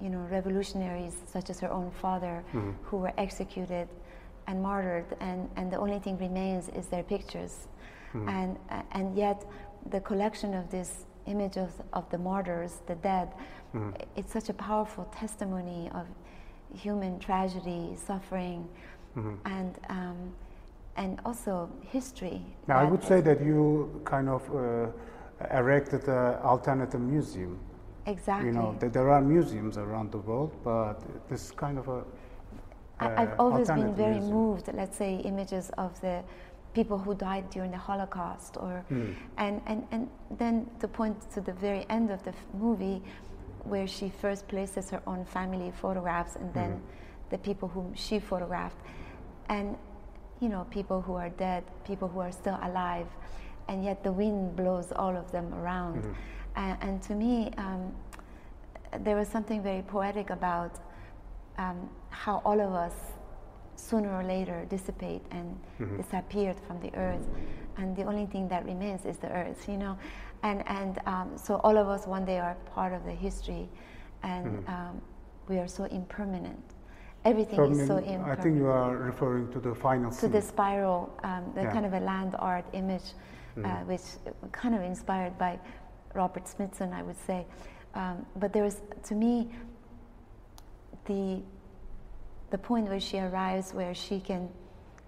you 0.00 0.08
know, 0.10 0.18
revolutionaries 0.30 1.16
such 1.26 1.50
as 1.50 1.60
her 1.60 1.70
own 1.70 1.90
father, 1.90 2.44
Mhm. 2.52 2.74
who 2.84 2.98
were 2.98 3.12
executed 3.16 3.88
and 4.46 4.62
martyred, 4.62 5.06
and, 5.20 5.48
and 5.56 5.70
the 5.72 5.76
only 5.78 5.98
thing 5.98 6.16
remains 6.18 6.68
is 6.70 6.86
their 6.88 7.02
pictures, 7.02 7.68
Mhm. 8.14 8.28
and 8.28 8.58
uh, 8.70 8.82
and 8.92 9.16
yet 9.16 9.44
the 9.90 10.00
collection 10.00 10.54
of 10.54 10.70
this 10.70 11.04
image 11.26 11.56
of, 11.58 11.70
of 11.92 12.08
the 12.10 12.18
martyrs, 12.18 12.80
the 12.86 12.94
dead, 12.96 13.28
Mhm. 13.74 13.94
it's 14.16 14.32
such 14.32 14.48
a 14.48 14.54
powerful 14.54 15.04
testimony 15.12 15.90
of 15.94 16.06
human 16.74 17.18
tragedy, 17.18 17.96
suffering, 17.96 18.68
Mhm. 19.18 19.36
and 19.44 19.78
um, 19.90 20.16
and 20.96 21.20
also 21.24 21.68
history. 21.92 22.40
Now, 22.66 22.78
I 22.78 22.84
would 22.84 23.02
say 23.04 23.20
that 23.20 23.40
you 23.40 24.00
kind 24.04 24.28
of 24.28 24.42
uh, 24.50 24.58
erected 25.58 26.08
an 26.08 26.34
alternative 26.42 27.00
museum. 27.00 27.58
exactly. 28.06 28.46
You 28.48 28.54
know, 28.54 28.74
that 28.80 28.92
there 28.92 29.10
are 29.10 29.20
museums 29.20 29.76
around 29.78 30.10
the 30.12 30.18
world, 30.18 30.50
but 30.64 30.96
this 31.28 31.52
kind 31.52 31.78
of 31.78 31.88
a 31.88 32.02
I- 33.00 33.22
I've 33.22 33.32
uh, 33.38 33.42
always 33.44 33.68
been 33.68 33.94
very 33.94 34.14
museum. 34.18 34.34
moved, 34.34 34.70
let's 34.74 34.96
say, 34.96 35.16
images 35.24 35.70
of 35.78 36.00
the 36.00 36.22
people 36.74 36.98
who 36.98 37.14
died 37.14 37.44
during 37.50 37.70
the 37.70 37.78
Holocaust, 37.90 38.56
or 38.56 38.82
Mm. 38.90 39.14
and, 39.36 39.60
and, 39.66 39.86
and 39.92 40.08
then 40.38 40.66
to 40.80 40.88
point 40.88 41.16
to 41.34 41.40
the 41.40 41.52
very 41.52 41.84
end 41.88 42.10
of 42.10 42.22
the 42.22 42.30
f- 42.30 42.46
movie, 42.54 43.00
where 43.64 43.86
she 43.86 44.08
first 44.08 44.48
places 44.48 44.90
her 44.90 45.00
own 45.06 45.24
family 45.24 45.70
photographs, 45.70 46.36
and 46.36 46.52
then 46.54 46.70
Mm-hmm. 46.70 47.30
the 47.30 47.38
people 47.38 47.68
whom 47.68 47.94
she 47.94 48.18
photographed, 48.20 48.76
and 49.48 49.76
you 50.40 50.48
know, 50.48 50.64
people 50.70 51.00
who 51.00 51.14
are 51.14 51.30
dead, 51.30 51.64
people 51.84 52.06
who 52.06 52.20
are 52.20 52.30
still 52.30 52.58
alive, 52.62 53.08
and 53.66 53.84
yet 53.84 54.04
the 54.04 54.12
wind 54.12 54.54
blows 54.54 54.92
all 54.92 55.16
of 55.16 55.30
them 55.32 55.52
around. 55.54 56.02
Mhm. 56.04 56.14
And, 56.56 56.76
and 56.82 57.02
to 57.02 57.14
me, 57.14 57.50
um, 57.58 57.92
there 59.00 59.16
was 59.16 59.28
something 59.28 59.62
very 59.62 59.82
poetic 59.82 60.30
about 60.30 60.78
um, 61.58 61.88
how 62.10 62.40
all 62.44 62.60
of 62.60 62.72
us 62.72 62.94
sooner 63.74 64.12
or 64.14 64.22
later 64.24 64.64
dissipate 64.68 65.22
and 65.30 65.58
Mhm. 65.80 65.96
disappeared 65.96 66.58
from 66.66 66.80
the 66.80 66.94
earth 66.94 67.26
and 67.76 67.94
the 67.96 68.04
only 68.04 68.26
thing 68.26 68.48
that 68.48 68.64
remains 68.64 69.04
is 69.04 69.18
the 69.18 69.30
earth 69.30 69.68
you 69.68 69.76
know 69.76 69.96
and 70.42 70.66
and 70.68 70.98
um, 71.06 71.36
so 71.36 71.56
all 71.62 71.76
of 71.76 71.88
us 71.88 72.06
one 72.06 72.24
day 72.24 72.38
are 72.40 72.56
part 72.74 72.92
of 72.92 73.04
the 73.04 73.12
history 73.12 73.68
and 74.22 74.46
Mhm. 74.46 74.68
um, 74.68 75.00
we 75.48 75.58
are 75.58 75.68
so 75.68 75.84
impermanent 75.84 76.74
everything 77.24 77.60
is 77.72 77.86
so 77.86 77.96
I 77.98 78.34
think 78.36 78.56
you 78.56 78.66
are 78.68 78.96
referring 78.96 79.50
to 79.52 79.60
the 79.60 79.74
final 79.74 80.10
to 80.10 80.16
scene. 80.16 80.30
the 80.32 80.42
spiral, 80.42 81.10
um, 81.24 81.52
the 81.54 81.62
Yeah. 81.62 81.72
kind 81.72 81.84
of 81.86 81.92
a 81.94 82.00
land 82.00 82.34
art 82.38 82.64
image, 82.72 83.14
uh, 83.56 83.60
Mhm. 83.60 83.86
which 83.86 84.02
kind 84.52 84.74
of 84.74 84.82
inspired 84.82 85.36
by 85.38 85.58
Robert 86.14 86.46
Smithson, 86.48 86.92
I 86.92 87.02
would 87.02 87.16
say. 87.18 87.46
Um, 87.94 88.24
but 88.36 88.52
there 88.52 88.62
was, 88.62 88.80
to 89.04 89.14
me, 89.14 89.50
the 91.06 91.42
the 92.50 92.58
point 92.58 92.88
where 92.88 93.00
she 93.00 93.18
arrives, 93.18 93.74
where 93.74 93.94
she 93.94 94.18
can 94.20 94.48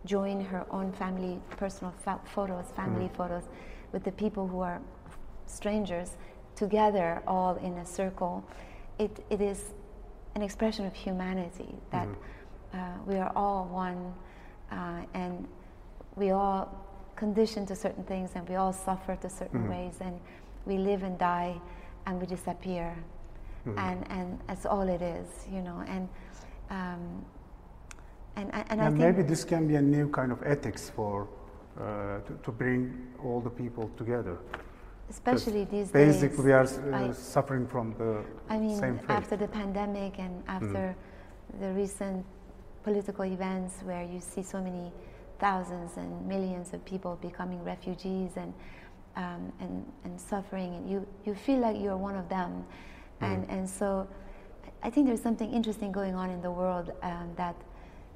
join 0.05 0.43
her 0.45 0.67
own 0.71 0.93
family, 0.93 1.41
personal 1.57 1.91
fa- 2.05 2.21
photos, 2.25 2.67
family 2.73 3.09
Mhm. 3.09 3.17
photos, 3.17 3.49
with 3.93 4.05
the 4.05 4.13
people 4.13 4.47
who 4.47 4.61
are 4.61 4.79
strangers, 5.47 6.19
together, 6.55 7.23
all 7.27 7.55
in 7.57 7.79
a 7.79 7.87
circle. 7.87 8.45
It, 8.99 9.25
it 9.31 9.41
is 9.41 9.73
an 10.35 10.43
expression 10.43 10.87
of 10.87 10.95
humanity 10.95 11.75
that 11.91 12.07
Mhm. 12.09 12.15
uh, 12.75 12.79
we 13.07 13.17
are 13.19 13.33
all 13.35 13.65
one 13.67 14.15
uh, 14.71 15.03
and 15.15 15.47
we 16.17 16.31
all 16.31 16.69
conditioned 17.17 17.69
to 17.69 17.75
certain 17.75 18.05
things 18.05 18.31
and 18.37 18.49
we 18.49 18.55
all 18.57 18.73
suffer 18.73 19.17
to 19.17 19.29
certain 19.29 19.65
Mhm. 19.65 19.71
ways 19.71 20.01
and 20.01 20.21
we 20.67 20.79
live 20.79 21.03
and 21.03 21.19
die 21.19 21.61
and 22.07 22.21
we 22.21 22.27
disappear 22.27 22.95
Mhm. 23.67 23.79
and 23.79 24.11
and 24.11 24.39
that's 24.47 24.65
all 24.67 24.89
it 24.89 25.03
is 25.03 25.47
you 25.51 25.61
know 25.63 25.83
and 25.87 26.09
um, 26.71 27.25
and 28.37 28.55
and, 28.55 28.65
and 28.71 28.81
I 28.81 28.87
think 28.87 28.99
maybe 28.99 29.23
this 29.23 29.45
can 29.45 29.67
be 29.67 29.75
a 29.77 29.83
new 29.83 30.09
kind 30.09 30.33
of 30.33 30.41
ethics 30.47 30.89
for 30.91 31.27
uh, 31.79 32.21
to, 32.27 32.33
to 32.45 32.53
bring 32.53 32.93
all 33.25 33.41
the 33.41 33.51
people 33.51 33.91
together. 33.97 34.39
Especially 35.11 35.65
these 35.65 35.91
Basically, 35.91 36.29
days 36.29 36.39
we 36.39 36.53
are 36.53 36.65
uh, 36.65 37.09
I- 37.09 37.13
suffering 37.13 37.67
from 37.67 37.95
the 37.99 38.25
I 38.49 38.57
mean, 38.59 38.79
same 38.79 38.99
fate. 38.99 39.11
after 39.11 39.37
the 39.37 39.49
pandemic 39.49 40.19
and 40.19 40.43
after 40.49 40.97
the 41.61 41.73
recent 41.73 42.25
political 42.83 43.25
events 43.25 43.83
where 43.83 44.05
you 44.05 44.21
see 44.21 44.43
so 44.43 44.61
many 44.61 44.93
thousands 45.39 45.97
and 45.97 46.27
millions 46.27 46.73
of 46.73 46.85
people 46.85 47.19
becoming 47.21 47.63
refugees 47.65 48.31
and 48.37 48.55
um, 49.17 49.53
and, 49.61 49.85
and 50.05 50.21
suffering, 50.21 50.75
and 50.75 50.91
you, 50.91 51.07
you 51.25 51.35
feel 51.35 51.59
like 51.59 51.77
you're 51.81 51.97
one 51.97 52.17
of 52.17 52.29
them. 52.29 52.65
And, 53.21 53.47
and 53.51 53.69
so 53.69 54.09
I 54.83 54.89
think 54.89 55.07
there's 55.07 55.21
something 55.21 55.53
interesting 55.53 55.93
going 55.93 56.15
on 56.15 56.31
in 56.31 56.41
the 56.41 56.51
world 56.51 56.93
um, 57.03 57.31
that 57.37 57.55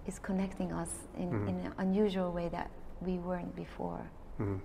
is 0.07 0.19
connecting 0.19 0.73
us 0.73 0.89
in, 1.19 1.31
mm-hmm. 1.31 1.49
in 1.49 1.55
an 1.67 1.73
unusual 1.79 2.33
way 2.33 2.49
that 2.49 2.71
we 3.01 3.19
weren't 3.19 3.55
before. 3.55 4.01
Mm-hmm. 4.41 4.57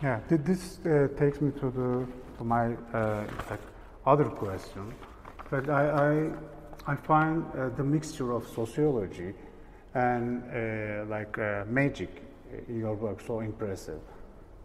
Yeah, 0.00 0.20
this 0.28 0.78
uh, 0.86 1.08
takes 1.18 1.40
me 1.40 1.50
to 1.58 1.70
the 1.70 2.06
to 2.38 2.44
my 2.44 2.74
uh, 2.94 3.24
other 4.06 4.26
question, 4.26 4.94
but 5.50 5.68
I 5.68 6.30
I, 6.86 6.92
I 6.92 6.94
find 6.94 7.44
uh, 7.44 7.70
the 7.70 7.82
mixture 7.82 8.30
of 8.30 8.46
sociology 8.46 9.34
and 9.94 10.44
uh, 10.44 11.04
like 11.10 11.36
uh, 11.38 11.64
magic 11.66 12.22
in 12.68 12.78
your 12.78 12.94
work 12.94 13.20
so 13.20 13.40
impressive. 13.40 13.98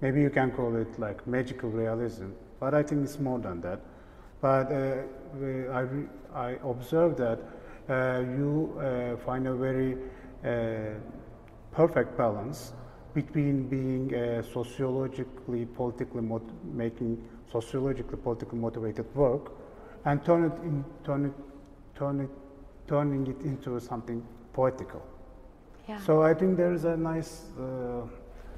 Maybe 0.01 0.21
you 0.21 0.29
can 0.29 0.51
call 0.51 0.75
it 0.75 0.99
like 0.99 1.25
magical 1.25 1.71
realism, 1.71 2.27
but 2.59 2.75
I 2.75 2.83
think 2.83 3.03
it's 3.03 3.19
more 3.19 3.39
than 3.39 3.59
that. 3.61 3.79
But 4.39 4.71
uh, 4.71 5.01
I 5.73 5.87
I 6.35 6.57
observed 6.63 7.17
that 7.17 7.39
you 8.37 9.17
find 9.25 9.47
a 9.47 9.55
very 9.55 9.97
perfect 11.71 12.17
balance 12.17 12.73
between 13.13 13.67
being 13.67 14.13
uh, 14.13 14.41
sociologically, 14.41 15.65
politically 15.65 16.21
making 16.63 17.23
sociologically, 17.51 18.17
politically 18.17 18.59
motivated 18.59 19.05
work, 19.15 19.51
and 20.05 20.23
turn 20.25 20.45
it 20.45 20.53
in, 20.63 20.83
turn 21.05 21.25
it, 21.25 21.33
turn 21.95 22.21
it, 22.21 22.29
turning 22.87 23.27
it 23.27 23.39
into 23.41 23.79
something 23.79 24.25
poetical. 24.53 25.05
Yeah. 25.87 25.99
So 25.99 26.23
I 26.23 26.33
think 26.33 26.57
there 26.57 26.73
is 26.73 26.85
a 26.85 26.97
nice 26.97 27.43
uh, 27.59 28.07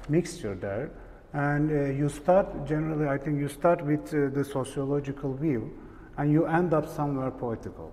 mixture 0.08 0.54
there, 0.54 0.90
and 1.32 1.70
uh, 1.70 1.92
you 1.92 2.08
start 2.08 2.66
generally. 2.66 3.08
I 3.08 3.18
think 3.18 3.38
you 3.38 3.48
start 3.48 3.84
with 3.84 4.14
uh, 4.14 4.30
the 4.30 4.44
sociological 4.44 5.34
view, 5.34 5.76
and 6.16 6.32
you 6.32 6.46
end 6.46 6.72
up 6.72 6.88
somewhere 6.88 7.30
poetical. 7.30 7.92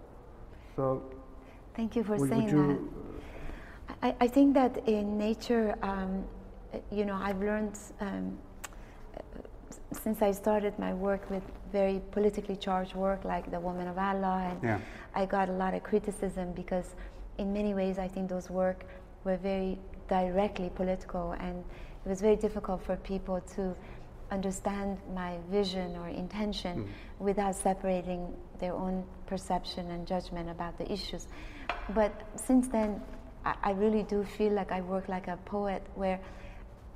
So, 0.76 1.04
thank 1.76 1.96
you 1.96 2.04
for 2.04 2.16
would, 2.16 2.30
saying 2.30 2.46
would 2.46 2.52
you, 2.52 2.92
that. 3.88 3.96
I, 4.02 4.26
I, 4.26 4.28
think 4.28 4.54
that 4.54 4.88
in 4.88 5.18
nature. 5.18 5.76
Um, 5.82 6.24
you 6.92 7.06
know, 7.06 7.16
I've 7.16 7.40
learned 7.40 7.78
um, 8.00 8.38
since 9.92 10.22
I 10.22 10.32
started 10.32 10.78
my 10.80 10.94
work 10.94 11.30
with 11.30 11.44
very 11.72 12.02
politically 12.12 12.56
charged 12.56 12.96
work 12.96 13.24
like 13.26 13.50
the 13.52 13.60
Woman 13.60 13.88
of 13.88 13.98
Allah, 13.98 14.50
and 14.52 14.64
yeah. 14.64 14.80
I 15.16 15.26
got 15.26 15.50
a 15.50 15.54
lot 15.54 15.74
of 15.74 15.84
criticism 15.84 16.54
because, 16.54 16.96
in 17.38 17.54
many 17.54 17.74
ways, 17.74 18.00
I 18.00 18.08
think 18.08 18.30
those 18.30 18.50
work 18.50 18.86
were 19.24 19.38
very 19.38 19.78
directly 20.08 20.70
political, 20.70 21.32
and 21.34 21.64
it 22.06 22.10
was 22.10 22.22
very 22.22 22.36
difficult 22.36 22.84
for 22.84 22.96
people 22.98 23.42
to 23.56 23.76
understand 24.32 24.98
my 25.14 25.38
vision 25.50 25.96
or 25.98 26.10
intention 26.10 26.84
mm. 26.84 26.88
without 27.20 27.56
separating 27.56 28.34
their 28.60 28.74
own 28.74 29.04
perception 29.28 29.92
and 29.92 30.08
judgment 30.08 30.50
about 30.50 30.78
the 30.78 30.92
issues. 30.92 31.28
But 31.94 32.12
since 32.36 32.68
then, 32.68 33.02
I, 33.46 33.56
I 33.64 33.72
really 33.72 34.04
do 34.04 34.24
feel 34.24 34.54
like 34.54 34.72
I 34.72 34.82
work 34.82 35.08
like 35.08 35.28
a 35.28 35.38
poet 35.46 35.86
where 35.96 36.20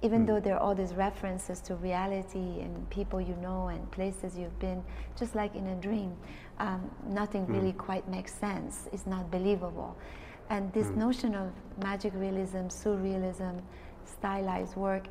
even 0.01 0.23
mm. 0.23 0.27
though 0.27 0.39
there 0.39 0.55
are 0.55 0.59
all 0.59 0.75
these 0.75 0.93
references 0.93 1.59
to 1.61 1.75
reality 1.75 2.61
and 2.61 2.89
people 2.89 3.19
you 3.19 3.35
know 3.37 3.67
and 3.67 3.89
places 3.91 4.37
you've 4.37 4.57
been, 4.59 4.83
just 5.17 5.35
like 5.35 5.55
in 5.55 5.67
a 5.67 5.75
dream, 5.75 6.15
um, 6.59 6.89
nothing 7.07 7.45
mm. 7.45 7.53
really 7.53 7.73
quite 7.73 8.07
makes 8.07 8.33
sense. 8.33 8.87
It's 8.93 9.07
not 9.07 9.31
believable. 9.31 9.97
And 10.49 10.71
this 10.73 10.87
mm. 10.87 10.97
notion 10.97 11.35
of 11.35 11.51
magic 11.81 12.13
realism, 12.15 12.67
surrealism, 12.67 13.61
stylized 14.05 14.75
work, 14.75 15.07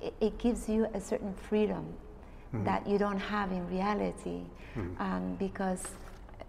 it, 0.00 0.14
it 0.20 0.38
gives 0.38 0.68
you 0.68 0.86
a 0.94 1.00
certain 1.00 1.32
freedom 1.32 1.86
hmm. 2.50 2.64
that 2.64 2.86
you 2.86 2.98
don't 2.98 3.18
have 3.18 3.52
in 3.52 3.66
reality 3.68 4.42
hmm. 4.74 4.90
um, 4.98 5.36
because 5.36 5.82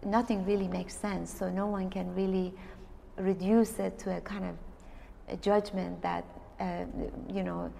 nothing 0.03 0.45
really 0.45 0.67
makes 0.67 0.95
sense. 0.95 1.33
So 1.33 1.49
no 1.49 1.67
one 1.67 1.89
can 1.89 2.13
really 2.15 2.53
reduce 3.17 3.79
it 3.79 3.97
to 3.99 4.17
a 4.17 4.21
kind 4.21 4.45
of 4.45 4.55
a 5.29 5.37
judgment 5.37 6.01
that 6.01 6.25
uh, 6.59 6.85
you 7.31 7.43
know, 7.43 7.71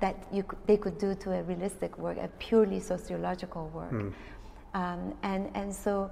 that 0.00 0.16
you 0.32 0.42
could, 0.42 0.58
they 0.66 0.76
could 0.76 0.98
do 0.98 1.14
to 1.14 1.32
a 1.32 1.42
realistic 1.42 1.98
work, 1.98 2.16
a 2.18 2.28
purely 2.38 2.80
sociological 2.80 3.68
work. 3.74 3.92
Mm. 3.92 4.12
Um, 4.74 5.14
and, 5.22 5.50
and 5.54 5.74
so, 5.74 6.10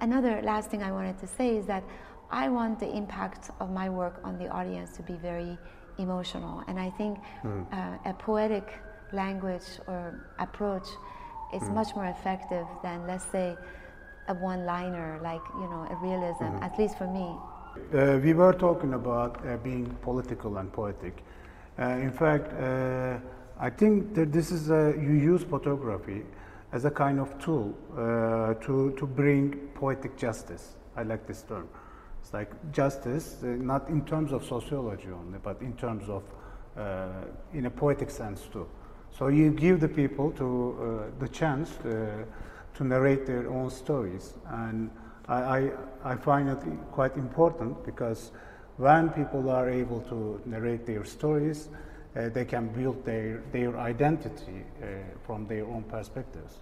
another 0.00 0.40
last 0.42 0.70
thing 0.70 0.82
I 0.82 0.90
wanted 0.90 1.18
to 1.20 1.26
say 1.26 1.56
is 1.56 1.66
that 1.66 1.84
I 2.30 2.48
want 2.48 2.80
the 2.80 2.90
impact 2.90 3.50
of 3.60 3.70
my 3.70 3.88
work 3.88 4.20
on 4.24 4.38
the 4.38 4.48
audience 4.48 4.96
to 4.96 5.02
be 5.02 5.14
very 5.14 5.56
emotional. 5.98 6.64
And 6.66 6.78
I 6.78 6.90
think 6.90 7.18
mm. 7.44 7.64
uh, 7.72 8.10
a 8.10 8.14
poetic 8.14 8.80
language 9.12 9.68
or 9.86 10.20
approach 10.38 10.88
is 11.52 11.62
mm. 11.62 11.74
much 11.74 11.94
more 11.94 12.06
effective 12.06 12.66
than, 12.82 13.06
let's 13.06 13.24
say, 13.24 13.56
a 14.28 14.34
one 14.34 14.64
liner, 14.64 15.20
like, 15.22 15.42
you 15.54 15.68
know, 15.68 15.86
a 15.90 15.96
realism, 15.96 16.44
mm-hmm. 16.44 16.62
at 16.62 16.78
least 16.78 16.96
for 16.96 17.06
me. 17.06 17.36
Uh, 17.92 18.18
we 18.18 18.32
were 18.32 18.52
talking 18.52 18.94
about 18.94 19.44
uh, 19.46 19.56
being 19.58 19.86
political 20.02 20.56
and 20.58 20.72
poetic. 20.72 21.22
Uh, 21.78 21.82
in 21.82 22.12
fact, 22.12 22.52
uh, 22.52 23.18
I 23.58 23.70
think 23.70 24.14
that 24.14 24.32
this 24.32 24.50
is 24.52 24.70
a, 24.70 24.94
you 24.96 25.12
use 25.12 25.42
photography 25.42 26.22
as 26.72 26.84
a 26.84 26.90
kind 26.90 27.18
of 27.18 27.38
tool 27.38 27.74
uh, 27.92 28.54
to, 28.64 28.94
to 28.98 29.06
bring 29.06 29.52
poetic 29.74 30.16
justice. 30.16 30.74
I 30.96 31.02
like 31.02 31.26
this 31.26 31.42
term. 31.42 31.68
It's 32.20 32.32
like 32.32 32.50
justice, 32.72 33.38
not 33.42 33.88
in 33.88 34.04
terms 34.04 34.32
of 34.32 34.44
sociology 34.44 35.08
only, 35.08 35.38
but 35.42 35.60
in 35.60 35.74
terms 35.74 36.08
of, 36.08 36.22
in 37.52 37.66
a 37.66 37.70
poetic 37.70 38.10
sense 38.10 38.42
too. 38.50 38.66
So 39.10 39.28
you 39.28 39.50
give 39.50 39.80
the 39.80 39.88
people 39.88 40.32
to 40.32 41.12
the 41.18 41.28
chance 41.28 41.70
to 42.74 42.84
narrate 42.84 43.26
their 43.26 43.48
own 43.50 43.70
stories. 43.70 44.34
And 44.48 44.90
I, 45.28 45.34
I, 45.34 45.70
I, 46.04 46.16
find 46.16 46.48
it 46.48 46.58
quite 46.92 47.16
important 47.16 47.84
because 47.84 48.32
when 48.76 49.10
people 49.10 49.50
are 49.50 49.70
able 49.70 50.00
to 50.02 50.40
narrate 50.46 50.86
their 50.86 51.04
stories, 51.04 51.68
uh, 52.16 52.28
they 52.28 52.44
can 52.44 52.68
build 52.68 53.04
their, 53.04 53.42
their 53.52 53.76
identity 53.78 54.64
uh, 54.82 54.86
from 55.26 55.46
their 55.46 55.64
own 55.66 55.82
perspectives. 55.84 56.58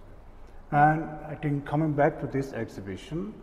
And 0.71 1.03
I 1.27 1.35
think 1.35 1.65
coming 1.65 1.93
back 1.93 2.19
to 2.21 2.27
this 2.27 2.53
exhibition, 2.53 3.33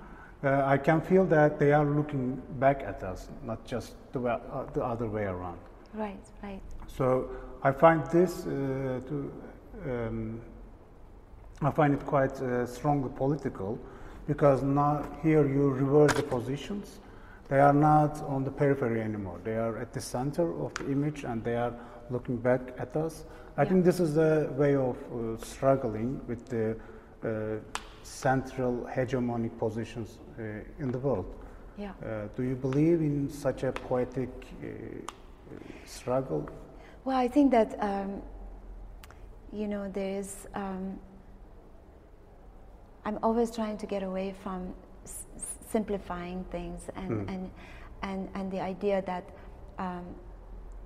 uh, 0.43 0.63
I 0.65 0.79
can 0.79 1.01
feel 1.01 1.25
that 1.27 1.59
they 1.59 1.73
are 1.73 1.85
looking 1.85 2.41
back 2.59 2.83
at 2.83 3.03
us, 3.03 3.29
not 3.45 3.65
just 3.65 3.95
the, 4.13 4.21
uh, 4.21 4.67
the 4.73 4.83
other 4.83 5.07
way 5.07 5.25
around. 5.25 5.59
Right, 5.95 6.25
right. 6.43 6.61
So 6.87 7.31
I 7.63 7.73
find 7.73 8.05
this 8.07 8.47
uh, 8.47 9.01
to, 9.09 9.33
um, 9.87 10.41
I 11.63 11.71
find 11.71 11.95
it 11.95 12.05
quite 12.07 12.41
uh, 12.41 12.67
strongly 12.67 13.11
political 13.17 13.79
because 14.27 14.63
now 14.63 15.05
here 15.23 15.47
you 15.47 15.71
reverse 15.71 16.13
the 16.15 16.23
positions 16.23 17.01
they 17.51 17.59
are 17.59 17.73
not 17.73 18.23
on 18.23 18.45
the 18.45 18.51
periphery 18.51 19.03
anymore. 19.03 19.41
They 19.43 19.57
are 19.57 19.77
at 19.77 19.93
the 19.93 20.01
center 20.01 20.65
of 20.65 20.73
the 20.75 20.87
image 20.91 21.25
and 21.25 21.43
they 21.43 21.57
are 21.57 21.75
looking 22.09 22.37
back 22.37 22.61
at 22.79 22.97
us. 22.97 23.25
I 23.57 23.63
yeah. 23.63 23.69
think 23.69 23.85
this 23.85 23.99
is 23.99 24.17
a 24.17 24.49
way 24.57 24.77
of 24.77 24.97
uh, 24.97 25.37
struggling 25.45 26.21
with 26.29 26.47
the 26.47 26.77
uh, 27.25 27.59
central 28.05 28.89
hegemonic 28.89 29.59
positions 29.59 30.21
uh, 30.39 30.43
in 30.79 30.93
the 30.93 30.99
world. 30.99 31.35
Yeah. 31.77 31.93
Uh, 32.05 32.29
do 32.37 32.45
you 32.45 32.55
believe 32.55 33.01
in 33.01 33.29
such 33.29 33.65
a 33.65 33.73
poetic 33.73 34.29
uh, 34.63 34.67
struggle? 35.85 36.49
Well, 37.05 37.17
I 37.17 37.27
think 37.27 37.51
that 37.51 37.77
um, 37.81 38.23
you 39.53 39.67
know 39.67 39.91
there 39.91 40.19
is. 40.21 40.47
Um, 40.55 40.99
I'm 43.05 43.19
always 43.23 43.51
trying 43.51 43.79
to 43.79 43.87
get 43.87 44.03
away 44.03 44.35
from 44.43 44.75
simplifying 45.71 46.45
things 46.51 46.83
and, 46.97 47.11
mm. 47.11 47.35
and, 47.35 47.51
and, 48.03 48.29
and 48.35 48.51
the 48.51 48.61
idea 48.61 49.03
that 49.07 49.25
um, 49.79 50.05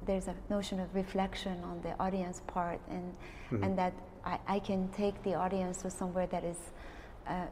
there's 0.07 0.29
a 0.29 0.35
notion 0.51 0.81
of 0.81 0.95
reflection 0.95 1.63
on 1.65 1.81
the 1.83 1.99
audience 1.99 2.43
part 2.47 2.81
and, 2.91 3.15
mm. 3.51 3.65
and 3.65 3.79
that 3.79 3.93
I, 4.25 4.39
I 4.47 4.59
can 4.59 4.89
take 4.89 5.21
the 5.23 5.35
audience 5.35 5.83
to 5.83 5.91
somewhere 5.91 6.27
that 6.27 6.45
is 6.45 6.59
uh, 7.27 7.47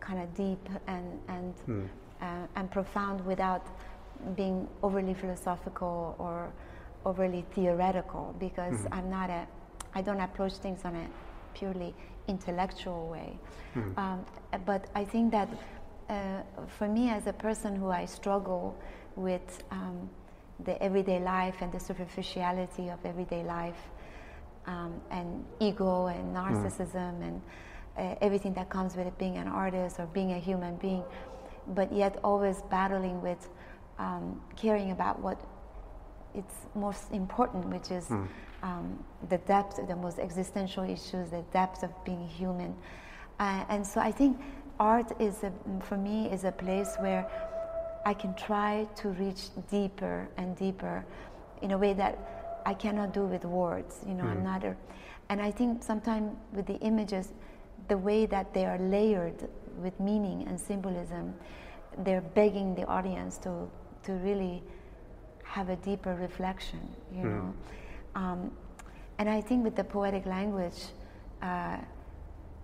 kind 0.00 0.20
of 0.20 0.34
deep 0.34 0.68
and, 0.86 1.20
and, 1.28 1.54
mm. 1.68 1.88
uh, 2.20 2.46
and 2.56 2.70
profound 2.70 3.24
without 3.24 3.66
being 4.36 4.68
overly 4.82 5.14
philosophical 5.14 6.14
or 6.18 6.52
overly 7.04 7.44
theoretical 7.54 8.34
because 8.38 8.74
mm-hmm. 8.74 8.94
I'm 8.94 9.10
not 9.10 9.30
a, 9.30 9.46
I 9.94 10.02
don't 10.02 10.20
approach 10.20 10.54
things 10.54 10.80
on 10.84 10.94
a 10.96 11.06
purely 11.54 11.94
intellectual 12.28 13.08
way. 13.08 13.38
Mm. 13.74 13.98
Um, 13.98 14.24
but 14.64 14.86
I 14.94 15.04
think 15.04 15.30
that 15.32 15.48
uh, 16.08 16.42
for 16.78 16.88
me 16.88 17.10
as 17.10 17.26
a 17.26 17.32
person 17.32 17.76
who 17.76 17.90
I 17.90 18.04
struggle 18.04 18.76
with 19.16 19.64
um, 19.70 20.08
the 20.64 20.80
everyday 20.82 21.20
life 21.20 21.56
and 21.60 21.72
the 21.72 21.80
superficiality 21.80 22.88
of 22.88 23.04
everyday 23.04 23.42
life 23.42 23.90
um, 24.66 25.00
and 25.10 25.44
ego 25.60 26.06
and 26.06 26.34
mm. 26.34 26.36
narcissism 26.36 27.20
mm. 27.20 27.28
and 27.28 27.42
uh, 27.96 28.14
everything 28.20 28.54
that 28.54 28.68
comes 28.70 28.96
with 28.96 29.06
it 29.06 29.16
being 29.18 29.36
an 29.36 29.48
artist 29.48 29.98
or 29.98 30.06
being 30.06 30.32
a 30.32 30.38
human 30.38 30.76
being 30.76 31.02
but 31.68 31.92
yet 31.92 32.18
always 32.24 32.62
battling 32.70 33.20
with 33.22 33.48
um, 33.98 34.40
caring 34.56 34.90
about 34.90 35.20
what 35.20 35.40
it's 36.34 36.54
most 36.74 37.10
important 37.12 37.66
which 37.66 37.90
is 37.90 38.06
mm. 38.06 38.26
Um, 38.62 38.98
the 39.28 39.36
depth 39.36 39.78
of 39.78 39.88
the 39.88 39.96
most 39.96 40.18
existential 40.18 40.84
issues 40.84 41.28
the 41.28 41.44
depth 41.52 41.82
of 41.82 41.90
being 42.02 42.26
human 42.26 42.74
uh, 43.38 43.62
and 43.68 43.86
so 43.86 44.00
I 44.00 44.10
think 44.10 44.40
art 44.78 45.12
is 45.20 45.42
a, 45.44 45.52
for 45.82 45.96
me 45.96 46.30
is 46.30 46.44
a 46.44 46.52
place 46.52 46.96
where 46.98 47.26
I 48.06 48.14
can 48.14 48.34
try 48.34 48.86
to 48.96 49.08
reach 49.10 49.48
deeper 49.70 50.28
and 50.36 50.56
deeper 50.56 51.04
in 51.62 51.70
a 51.72 51.78
way 51.78 51.94
that 51.94 52.18
I 52.66 52.74
cannot 52.74 53.12
do 53.14 53.24
with 53.24 53.44
words. 53.44 54.00
You 54.06 54.14
know, 54.14 54.24
I'm 54.24 54.44
not 54.44 54.64
a, 54.64 54.76
and 55.28 55.40
I 55.40 55.50
think 55.50 55.82
sometimes 55.82 56.32
with 56.52 56.66
the 56.66 56.78
images, 56.80 57.32
the 57.88 57.96
way 57.96 58.26
that 58.26 58.52
they 58.52 58.66
are 58.66 58.78
layered 58.78 59.48
with 59.78 59.98
meaning 60.00 60.46
and 60.46 60.60
symbolism, 60.60 61.34
they're 61.98 62.20
begging 62.20 62.74
the 62.74 62.86
audience 62.86 63.38
to, 63.38 63.68
to 64.04 64.12
really 64.12 64.62
have 65.44 65.68
a 65.68 65.76
deeper 65.76 66.14
reflection, 66.14 66.80
you 67.14 67.24
know. 67.24 67.54
Um, 68.14 68.50
and 69.18 69.28
I 69.28 69.40
think 69.40 69.64
with 69.64 69.76
the 69.76 69.84
poetic 69.84 70.26
language, 70.26 70.86
uh, 71.42 71.76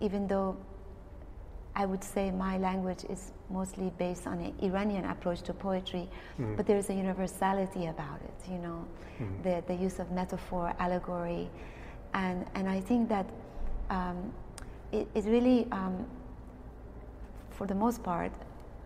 even 0.01 0.27
though 0.27 0.57
I 1.75 1.87
would 1.87 2.03
say 2.03 2.31
my 2.31 2.59
language 2.59 3.05
is 3.09 3.33
mostly 3.49 3.93
based 3.99 4.27
on 4.27 4.39
an 4.41 4.53
Iranian 4.63 5.05
approach 5.05 5.43
to 5.43 5.53
poetry, 5.55 6.09
Mm-hmm. 6.39 6.57
but 6.57 6.67
there 6.67 6.77
is 6.79 6.91
a 6.91 6.95
universality 6.95 7.87
about 7.87 8.21
it, 8.23 8.51
you 8.53 8.59
know, 8.59 8.85
Mm-hmm. 9.21 9.43
the, 9.43 9.63
the 9.67 9.75
use 9.75 9.99
of 10.01 10.11
metaphor, 10.11 10.73
allegory, 10.79 11.49
and, 12.15 12.45
and 12.55 12.69
I 12.69 12.81
think 12.81 13.09
that 13.09 13.27
um, 13.91 14.33
it, 14.93 15.07
it 15.15 15.25
really, 15.27 15.67
um, 15.73 16.07
for 17.51 17.67
the 17.67 17.75
most 17.75 18.03
part, 18.03 18.33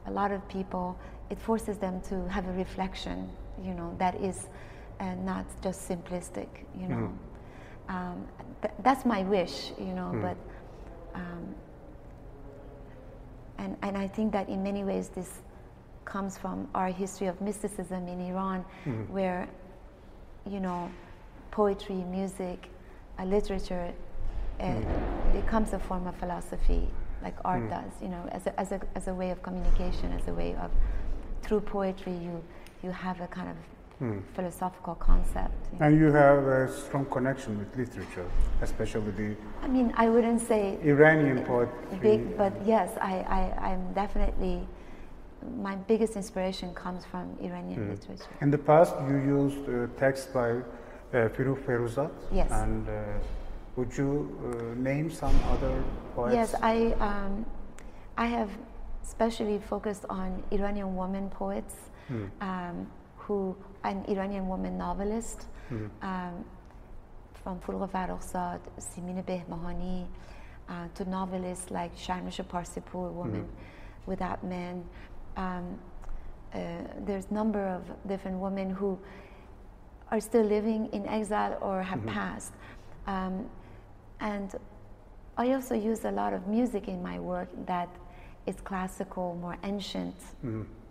a 0.07 0.11
lot 0.11 0.33
of 0.33 0.47
people, 0.49 0.99
it 1.31 1.39
forces 1.39 1.79
them 1.79 2.01
to 2.03 2.29
have 2.29 2.47
a 2.49 2.53
reflection, 2.53 3.31
you 3.63 3.73
know, 3.75 3.95
that 3.99 4.15
is 4.21 4.49
uh, 5.01 5.15
not 5.25 5.47
just 5.63 5.89
simplistic, 5.89 6.49
you 6.79 6.89
know. 6.89 7.13
Um, 7.89 8.27
th- 8.63 8.75
that's 8.83 9.05
my 9.07 9.23
wish, 9.23 9.73
you 9.79 9.93
know, 9.95 10.11
but 10.21 10.37
um, 11.15 11.55
and, 13.59 13.77
and 13.83 13.97
I 13.97 14.09
think 14.09 14.33
that 14.33 14.49
in 14.49 14.63
many 14.63 14.85
ways 14.85 15.09
this 15.09 15.41
comes 16.05 16.37
from 16.37 16.69
our 16.75 16.89
history 16.89 17.29
of 17.29 17.41
mysticism 17.41 18.09
in 18.09 18.21
Iran, 18.21 18.65
where, 19.09 19.49
you 20.47 20.61
know, 20.61 20.91
poetry, 21.51 21.97
music, 21.97 22.69
uh, 23.19 23.25
literature 23.25 23.93
uh, 24.61 24.81
becomes 25.33 25.73
a 25.73 25.79
form 25.79 26.07
of 26.07 26.15
philosophy, 26.17 26.89
like 27.23 27.35
art 27.45 27.63
does, 27.71 27.93
you 28.03 28.09
know, 28.09 28.29
as 28.33 28.47
a, 28.47 28.61
as, 28.61 28.73
a, 28.73 28.81
as 28.95 29.09
a 29.09 29.15
way 29.15 29.31
of 29.31 29.43
communication, 29.43 30.13
as 30.13 30.29
a 30.29 30.33
way 30.35 30.55
of, 30.57 30.71
through 31.43 31.61
poetry, 31.61 32.13
you, 32.13 32.43
you 32.83 32.91
have 32.91 33.21
a 33.21 33.27
kind 33.29 33.49
of 33.49 33.57
philosophical 34.35 34.95
concept. 34.97 35.55
you 35.73 35.79
know. 35.79 35.87
And 35.87 35.99
you 35.99 36.13
have 36.13 36.45
a 36.45 36.69
strong 36.73 37.07
connection 37.07 37.59
with 37.59 37.77
literature, 37.77 38.29
especially 38.61 39.11
the 39.13 39.37
I 39.63 39.69
mean, 39.69 39.93
I 39.97 40.09
wouldn't 40.09 40.41
say 40.41 40.79
Iranian 40.83 41.45
poetry. 41.45 41.99
big, 42.01 42.37
but 42.37 42.53
yes, 42.67 42.91
I, 43.01 43.15
I, 43.39 43.71
I'm 43.71 43.93
definitely, 43.95 44.67
my 45.59 45.77
biggest 45.77 46.17
inspiration 46.17 46.75
comes 46.75 47.05
from 47.05 47.37
Iranian 47.41 47.89
literature. 47.91 48.31
In 48.41 48.51
the 48.51 48.59
past, 48.59 48.95
you 49.09 49.17
used 49.17 49.69
uh, 49.69 49.87
text 49.99 50.33
by 50.35 50.51
uh, 50.51 51.29
Furugh 51.35 51.57
Farrokhzad. 51.65 52.11
Yes. 52.33 52.51
And 52.51 52.89
uh, 52.89 52.93
would 53.77 53.97
you 53.97 54.11
uh, 54.45 54.81
name 54.81 55.11
some 55.11 55.35
other 55.51 55.83
poets? 56.15 56.35
Yes, 56.35 56.55
I, 56.63 56.95
um, 57.01 57.47
I 58.17 58.27
have 58.27 58.51
especially 59.03 59.59
focused 59.59 60.05
on 60.09 60.43
Iranian 60.51 60.97
women 60.97 61.29
poets, 61.31 61.77
um, 62.41 62.87
who, 63.27 63.57
an 63.85 64.05
Iranian 64.09 64.49
woman 64.49 64.77
novelist, 64.79 65.47
um, 66.03 66.45
from 67.43 67.59
Furugh 67.61 67.89
Farrokhzad, 67.91 68.61
Simin 68.79 69.23
Behbahani, 69.23 70.07
uh, 70.69 70.89
to 70.95 71.05
novelists 71.09 71.71
like 71.71 71.95
Shahrnush 71.97 72.43
Parsipur, 72.47 73.13
Woman 73.13 73.47
Without 74.07 74.45
Men. 74.45 74.85
Um, 75.37 75.79
uh, 76.55 76.59
there's 77.07 77.27
a 77.31 77.35
number 77.35 77.67
of 77.67 77.83
different 78.07 78.39
women 78.39 78.71
who 78.71 78.99
are 80.11 80.21
still 80.21 80.45
living 80.45 80.89
in 80.93 81.07
exile 81.09 81.59
or 81.61 81.83
have 81.83 82.05
passed. 82.07 82.53
Um, 83.07 83.47
and 84.21 84.55
I 85.37 85.53
also 85.53 85.75
use 85.75 86.05
a 86.05 86.11
lot 86.11 86.33
of 86.33 86.47
music 86.47 86.89
in 86.89 87.03
my 87.03 87.19
work 87.19 87.49
that 87.67 87.89
is 88.47 88.57
classical, 88.61 89.37
more 89.41 89.57
ancient 89.65 90.15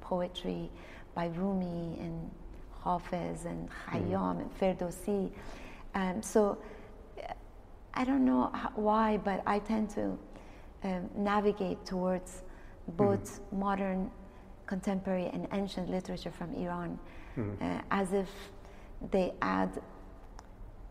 poetry 0.01 0.69
by 1.15 1.27
Rumi 1.27 1.97
and 1.99 2.31
Hafez 2.83 3.45
and 3.45 3.69
Khayyam 3.87 4.41
and 4.41 4.59
Ferdowsi. 4.59 5.31
Um, 5.95 6.21
so 6.21 6.57
uh, 7.21 7.33
I 7.93 8.03
don't 8.03 8.25
know 8.25 8.49
how, 8.53 8.71
why, 8.75 9.17
but 9.17 9.41
I 9.45 9.59
tend 9.59 9.89
to 9.91 10.17
um, 10.83 11.09
navigate 11.15 11.85
towards 11.85 12.43
both 12.97 13.39
modern, 13.51 14.11
contemporary, 14.65 15.27
and 15.31 15.47
ancient 15.53 15.89
literature 15.89 16.31
from 16.31 16.53
Iran 16.55 16.99
uh, 17.61 17.81
as 17.91 18.13
if 18.13 18.29
they 19.11 19.33
add 19.41 19.81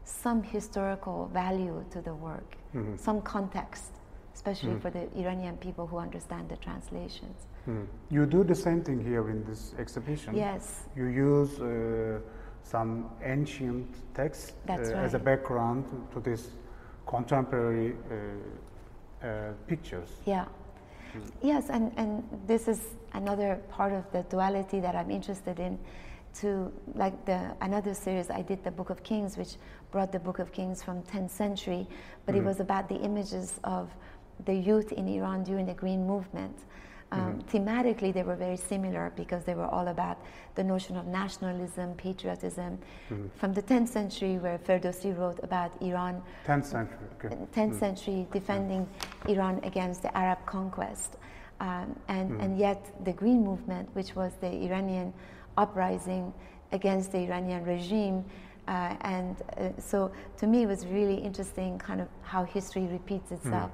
some 0.05 0.43
historical 0.43 1.29
value 1.33 1.85
to 1.91 2.01
the 2.01 2.15
work, 2.15 2.57
some 2.97 3.21
context, 3.23 3.93
especially 4.35 4.73
for 4.81 4.91
the 4.91 5.09
Iranian 5.17 5.57
people 5.59 5.87
who 5.87 5.99
understand 5.99 6.49
the 6.49 6.57
translations. 6.57 7.47
Hmm. 7.65 7.85
You 8.11 8.27
do 8.27 8.43
the 8.43 8.55
same 8.55 8.83
thing 8.83 9.05
here 9.05 9.29
in 9.31 9.45
this 9.45 9.75
exhibition. 9.79 10.35
Yes. 10.35 10.85
You 10.97 11.07
use 11.07 11.61
uh, 11.61 12.19
some 12.65 13.11
ancient 13.25 13.87
texts 14.15 14.53
uh, 14.69 14.73
as 14.73 15.15
a 15.15 15.19
background 15.19 15.85
to 16.13 16.21
this 16.21 16.49
contemporary 17.07 17.95
uh, 17.95 19.27
uh, 19.27 19.53
pictures. 19.67 20.09
Yeah. 20.27 20.47
Yes, 21.43 21.69
and, 21.69 21.93
and 21.97 22.25
this 22.47 22.69
is 22.69 22.81
another 23.13 23.61
part 23.71 23.93
of 23.93 24.11
the 24.13 24.23
duality 24.31 24.81
that 24.81 24.97
I'm 24.97 25.11
interested 25.11 25.61
in. 25.61 25.79
To 26.41 26.73
like 26.95 27.27
the 27.27 27.55
another 27.61 27.93
series 27.93 28.31
I 28.31 28.41
did, 28.41 28.65
the 28.65 28.71
Book 28.71 28.89
of 28.89 29.03
Kings, 29.03 29.37
which 29.37 29.57
brought 29.91 30.13
the 30.13 30.19
Book 30.19 30.39
of 30.39 30.51
Kings 30.51 30.83
from 30.83 31.03
10th 31.03 31.29
century, 31.29 31.87
but 32.25 32.35
it 32.35 32.43
was 32.43 32.59
about 32.59 32.89
the 32.89 32.97
images 32.97 33.61
of 33.65 33.91
the 34.47 34.55
youth 34.55 34.93
in 34.93 35.07
Iran 35.09 35.45
during 35.45 35.67
the 35.67 35.75
Green 35.75 36.07
Movement. 36.07 36.57
Um, 37.13 37.43
Thematically, 37.53 38.13
they 38.13 38.23
were 38.23 38.37
very 38.37 38.57
similar 38.57 39.13
because 39.17 39.45
they 39.45 39.55
were 39.55 39.67
all 39.67 39.89
about 39.89 40.19
the 40.55 40.65
notion 40.65 40.97
of 40.97 41.07
nationalism, 41.07 41.95
patriotism. 41.95 42.79
From 43.37 43.53
the 43.53 43.63
10th 43.63 43.89
century, 43.89 44.39
where 44.39 44.59
Ferdowsi 44.59 45.17
wrote 45.17 45.39
about 45.43 45.71
Iran 45.83 46.23
10th 46.47 46.65
century. 46.65 46.97
Okay. 47.23 47.37
10th 47.55 47.79
century 47.79 48.27
defending 48.33 48.89
Iran 49.29 49.61
against 49.63 50.03
the 50.03 50.17
Arab 50.17 50.39
conquest. 50.47 51.17
Um, 51.61 51.95
and, 52.09 52.41
and 52.41 52.59
yet, 52.59 53.05
the 53.05 53.13
Green 53.13 53.45
Movement, 53.45 53.89
which 53.93 54.17
was 54.17 54.33
the 54.41 54.51
Iranian 54.51 55.13
uprising 55.59 56.33
against 56.73 57.13
the 57.13 57.19
Iranian 57.19 57.63
regime, 57.65 58.25
uh, 58.69 58.97
and 59.03 59.37
uh, 59.59 59.69
so 59.79 60.11
to 60.39 60.47
me, 60.47 60.63
it 60.63 60.67
was 60.67 60.87
really 60.87 61.17
interesting 61.17 61.79
kind 61.79 62.01
of 62.01 62.09
how 62.23 62.45
history 62.45 62.87
repeats 62.87 63.31
itself. 63.33 63.71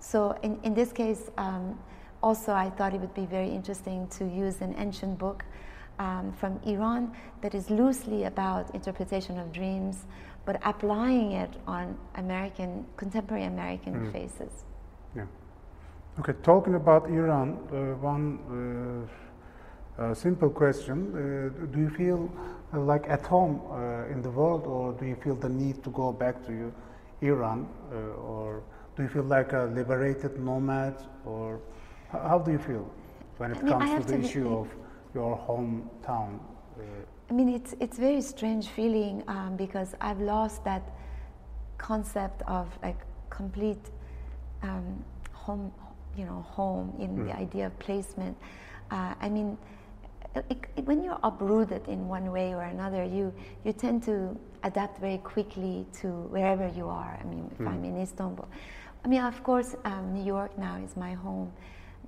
So, 0.00 0.36
in, 0.42 0.58
in 0.64 0.74
this 0.74 0.92
case, 0.92 1.30
um, 1.38 1.78
also, 2.22 2.52
I 2.52 2.70
thought 2.70 2.94
it 2.94 3.00
would 3.00 3.14
be 3.14 3.26
very 3.26 3.50
interesting 3.50 4.06
to 4.18 4.24
use 4.24 4.60
an 4.60 4.74
ancient 4.78 5.18
book 5.18 5.44
um, 5.98 6.32
from 6.32 6.60
Iran 6.64 7.12
that 7.40 7.54
is 7.54 7.70
loosely 7.70 8.24
about 8.24 8.74
interpretation 8.74 9.38
of 9.38 9.52
dreams, 9.52 10.06
but 10.44 10.60
applying 10.64 11.32
it 11.32 11.50
on 11.66 11.96
American, 12.16 12.86
contemporary 12.96 13.44
American 13.44 14.10
faces. 14.12 14.64
Yeah. 15.16 15.26
Okay, 16.20 16.32
talking 16.42 16.74
about 16.74 17.08
Iran, 17.08 17.58
uh, 17.72 17.94
one 18.00 19.08
uh, 19.98 20.02
uh, 20.02 20.14
simple 20.14 20.50
question. 20.50 21.12
Uh, 21.14 21.66
do 21.72 21.80
you 21.80 21.90
feel 21.90 22.30
uh, 22.72 22.80
like 22.80 23.08
at 23.08 23.22
home 23.22 23.60
uh, 23.70 24.12
in 24.12 24.22
the 24.22 24.30
world, 24.30 24.66
or 24.66 24.92
do 24.92 25.06
you 25.06 25.16
feel 25.16 25.34
the 25.34 25.48
need 25.48 25.82
to 25.84 25.90
go 25.90 26.12
back 26.12 26.44
to 26.46 26.52
you, 26.52 26.72
Iran, 27.20 27.68
uh, 27.92 27.96
or 28.20 28.62
do 28.96 29.02
you 29.02 29.08
feel 29.08 29.24
like 29.24 29.52
a 29.52 29.70
liberated 29.74 30.38
nomad, 30.38 30.94
or 31.24 31.60
how 32.12 32.38
do 32.38 32.50
you 32.52 32.58
feel 32.58 32.88
when 33.38 33.52
it 33.52 33.58
I 33.58 33.62
mean, 33.62 33.72
comes 33.72 33.90
to 33.90 34.06
the 34.06 34.12
to 34.12 34.18
be- 34.18 34.26
issue 34.26 34.48
of 34.56 34.68
your 35.14 35.36
hometown? 35.38 36.38
Uh, 36.78 36.82
I 37.30 37.32
mean, 37.32 37.48
it's 37.48 37.74
it's 37.80 37.98
very 37.98 38.20
strange 38.20 38.68
feeling 38.68 39.22
um, 39.28 39.56
because 39.56 39.94
I've 40.00 40.20
lost 40.20 40.64
that 40.64 40.82
concept 41.78 42.42
of 42.46 42.66
like 42.82 42.98
complete 43.30 43.90
um, 44.62 45.02
home, 45.32 45.72
you 46.16 46.24
know, 46.24 46.42
home 46.48 46.92
in 46.98 47.24
the 47.26 47.32
idea 47.36 47.66
of 47.66 47.78
placement. 47.78 48.36
Uh, 48.90 49.14
I 49.20 49.28
mean, 49.28 49.56
it, 50.34 50.44
it- 50.76 50.84
when 50.86 51.02
you're 51.02 51.18
uprooted 51.22 51.88
in 51.88 52.08
one 52.08 52.30
way 52.30 52.54
or 52.54 52.62
another, 52.62 53.04
you 53.04 53.32
you 53.64 53.72
tend 53.72 54.02
to 54.04 54.36
adapt 54.64 54.98
very 55.00 55.18
quickly 55.18 55.86
to 56.00 56.08
wherever 56.30 56.68
you 56.68 56.88
are. 56.88 57.18
I 57.20 57.24
mean, 57.24 57.50
if 57.58 57.66
I'm 57.66 57.84
in 57.84 58.00
Istanbul, 58.00 58.46
I 59.04 59.08
mean, 59.08 59.22
of 59.22 59.42
course, 59.42 59.74
um, 59.84 60.12
New 60.14 60.24
York 60.24 60.56
now 60.58 60.76
is 60.76 60.96
my 60.96 61.14
home 61.14 61.50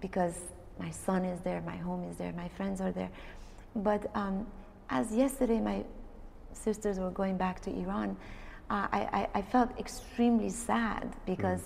because 0.05 0.37
my 0.79 0.91
son 0.91 1.25
is 1.25 1.41
there, 1.41 1.63
my 1.63 1.77
home 1.77 2.03
is 2.11 2.17
there, 2.17 2.33
my 2.45 2.49
friends 2.59 2.79
are 2.83 2.93
there. 2.93 3.11
But 3.75 4.03
um, 4.15 4.47
as 4.91 5.07
yesterday, 5.25 5.61
my 5.61 5.83
sisters 6.53 6.99
were 6.99 7.11
going 7.23 7.39
back 7.39 7.57
to 7.63 7.71
Iran, 7.83 8.11
uh, 8.69 8.87
I, 8.99 9.01
I, 9.19 9.39
I 9.39 9.43
felt 9.55 9.71
extremely 9.79 10.51
sad 10.51 11.07
because 11.25 11.63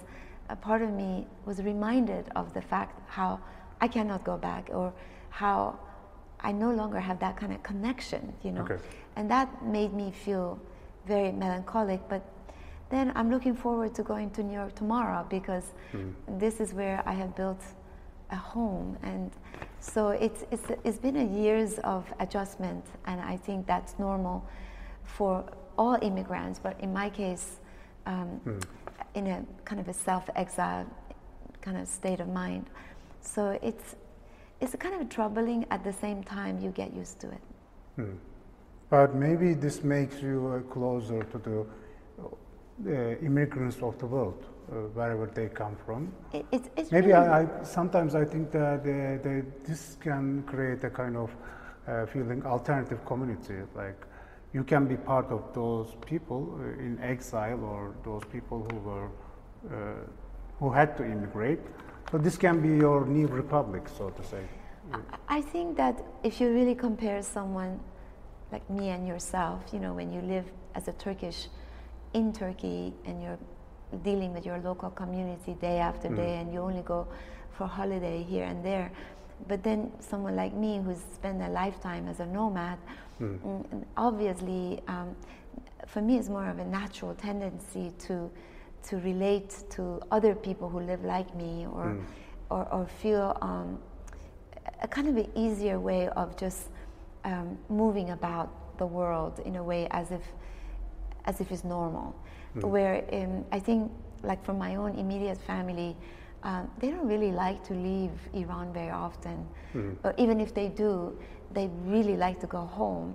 a 0.51 0.55
part 0.57 0.83
of 0.83 0.91
me 0.91 1.27
was 1.47 1.57
reminded 1.73 2.25
of 2.37 2.55
the 2.55 2.63
fact 2.63 2.93
how 3.09 3.41
I 3.81 3.89
cannot 3.89 4.23
go 4.23 4.37
back 4.37 4.71
or 4.73 4.93
how 5.31 5.77
I 6.39 6.53
no 6.53 6.71
longer 6.71 7.01
have 7.01 7.19
that 7.19 7.37
kind 7.37 7.53
of 7.53 7.61
connection, 7.65 8.33
you 8.45 8.53
know. 8.53 8.63
Okay. 8.63 8.79
And 9.17 9.29
that 9.35 9.49
made 9.65 9.93
me 9.93 10.13
feel 10.13 10.61
very 11.09 11.33
melancholic. 11.33 12.01
But 12.09 12.23
then 12.89 13.11
I'm 13.17 13.31
looking 13.31 13.57
forward 13.57 13.97
to 13.97 14.03
going 14.05 14.31
to 14.37 14.45
New 14.45 14.55
York 14.55 14.77
tomorrow 14.77 15.27
because 15.29 15.67
Mm. 15.93 16.15
this 16.39 16.61
is 16.61 16.73
where 16.73 17.03
I 17.05 17.15
have 17.15 17.35
built 17.35 17.63
a 18.31 18.37
home. 18.37 18.97
And 19.03 19.31
so 19.81 20.09
it's, 20.11 20.45
it's, 20.51 20.71
it's 20.85 20.99
been 20.99 21.17
a 21.17 21.43
years 21.43 21.79
of 21.85 22.05
adjustment, 22.21 22.85
and 23.07 23.21
I 23.21 23.37
think 23.37 23.67
that's 23.67 23.99
normal 23.99 24.45
for 25.05 25.45
all 25.77 25.97
immigrants, 26.03 26.59
but 26.59 26.79
in 26.81 26.93
my 26.93 27.09
case, 27.09 27.61
um, 28.07 28.41
in 29.15 29.27
a 29.27 29.45
kind 29.65 29.81
of 29.81 29.89
a 29.89 29.95
self-exile 29.95 30.87
kind 31.61 31.77
of 31.77 31.89
state 31.89 32.21
of 32.21 32.29
mind. 32.29 32.67
So 33.21 33.59
it's, 33.63 33.97
it's 34.61 34.75
kind 34.77 35.01
of 35.01 35.09
troubling 35.09 35.67
at 35.71 35.85
the 35.85 35.93
same 35.93 36.23
time 36.23 36.59
you 36.59 36.71
get 36.71 36.95
used 36.95 37.21
to 37.21 37.31
it. 37.31 37.41
Hmm. 37.97 38.15
But 38.91 39.15
maybe 39.15 39.55
this 39.55 39.85
makes 39.85 40.23
you 40.23 40.65
uh, 40.67 40.73
closer 40.73 41.23
to 41.23 41.39
the 41.39 41.67
uh, 42.87 43.17
immigrants 43.19 43.83
of 43.83 43.99
the 43.99 44.07
world, 44.07 44.47
uh, 44.71 44.75
wherever 44.95 45.27
they 45.27 45.49
come 45.49 45.77
from. 45.85 46.13
It, 46.33 46.47
it's, 46.53 46.69
it's 46.77 46.93
Maybe 46.93 47.09
really, 47.09 47.27
I, 47.27 47.43
I 47.43 47.63
sometimes 47.63 48.15
I 48.15 48.25
think 48.25 48.51
that 48.53 48.81
uh, 48.81 49.23
they, 49.23 49.43
this 49.65 49.97
can 50.01 50.43
create 50.45 50.85
a 50.85 50.91
kind 50.91 51.17
of 51.17 51.31
uh, 51.87 52.07
feeling 52.07 52.45
alternative 52.45 53.05
community. 53.05 53.63
Like 53.75 54.07
you 54.53 54.65
can 54.65 54.87
be 54.87 54.97
part 54.97 55.31
of 55.31 55.43
those 55.55 55.95
people 56.07 56.59
uh, 56.61 56.81
in 56.81 56.99
exile 57.03 57.63
or 57.65 57.95
those 58.05 58.25
people 58.33 58.67
who 58.71 58.79
were 58.79 59.11
uh, 59.71 60.07
who 60.59 60.71
had 60.71 60.97
to 60.97 61.05
immigrate. 61.05 61.61
So 62.11 62.19
this 62.19 62.37
can 62.37 62.61
be 62.61 62.69
your 62.69 63.07
new 63.07 63.27
republic, 63.27 63.89
so 63.89 64.11
to 64.11 64.23
say. 64.25 64.45
I 65.29 65.43
think 65.43 65.77
that 65.77 66.03
if 66.23 66.41
you 66.41 66.51
really 66.51 66.75
compare 66.75 67.23
someone 67.23 67.79
like 68.51 68.69
me 68.71 68.89
and 68.89 69.07
yourself, 69.07 69.63
you 69.73 69.79
know, 69.79 69.93
when 69.93 70.11
you 70.11 70.23
live 70.23 70.47
as 70.75 70.89
a 70.89 70.93
Turkish 70.93 71.49
in 72.15 72.33
Turkey 72.33 72.95
and 73.05 73.23
you're 73.23 73.39
dealing 74.03 74.33
with 74.33 74.45
your 74.45 74.59
local 74.59 74.91
community 74.91 75.55
day 75.61 75.79
after 75.79 76.09
day 76.09 76.37
and 76.39 76.53
you 76.53 76.61
only 76.61 76.83
go 76.83 77.07
for 77.53 77.67
holiday 77.67 78.23
here 78.23 78.45
and 78.45 78.65
there, 78.65 78.91
but 79.49 79.63
then 79.63 79.91
someone 80.01 80.37
like 80.37 80.53
me 80.55 80.81
who's 80.85 81.01
spent 81.15 81.43
a 81.43 81.49
lifetime 81.49 82.09
as 82.09 82.21
a 82.21 82.27
nomad, 82.27 82.79
mm, 83.21 83.85
obviously 83.97 84.81
um, 84.89 85.17
for 85.87 86.03
me 86.03 86.19
it's 86.19 86.29
more 86.29 86.49
of 86.49 86.59
a 86.59 86.65
natural 86.65 87.15
tendency 87.15 87.93
to 87.99 88.31
to 88.83 88.97
relate 88.99 89.65
to 89.71 90.01
other 90.11 90.35
people 90.35 90.69
who 90.69 90.81
live 90.81 91.05
like 91.05 91.35
me 91.35 91.67
or 91.67 91.97
or, 92.51 92.69
or 92.73 92.87
feel 92.87 93.37
um, 93.43 93.79
a 94.83 94.89
kind 94.89 95.09
of 95.09 95.17
an 95.17 95.31
easier 95.35 95.79
way 95.81 96.09
of 96.11 96.37
just 96.37 96.69
um, 97.25 97.59
moving 97.69 98.11
about 98.11 98.79
the 98.79 98.87
world 98.87 99.41
in 99.45 99.57
a 99.57 99.63
way 99.63 99.89
as 99.91 100.11
if 100.11 100.23
as 101.25 101.41
if 101.41 101.51
it's 101.53 101.65
normal. 101.65 102.15
Where 102.55 103.05
um, 103.13 103.45
I 103.53 103.59
think, 103.59 103.91
like 104.23 104.45
from 104.45 104.59
my 104.59 104.77
own 104.77 104.95
immediate 104.99 105.39
family, 105.39 105.97
um, 106.43 106.71
they 106.79 106.91
don't 106.91 107.07
really 107.07 107.33
like 107.33 107.63
to 107.65 107.75
leave 107.75 108.11
Iran 108.33 108.73
very 108.73 108.91
often. 108.91 109.47
Or 110.05 110.15
even 110.17 110.41
if 110.41 110.55
they 110.55 110.69
do, 110.69 111.17
they 111.53 111.69
really 111.85 112.17
like 112.17 112.41
to 112.41 112.47
go 112.47 112.61
home. 112.61 113.15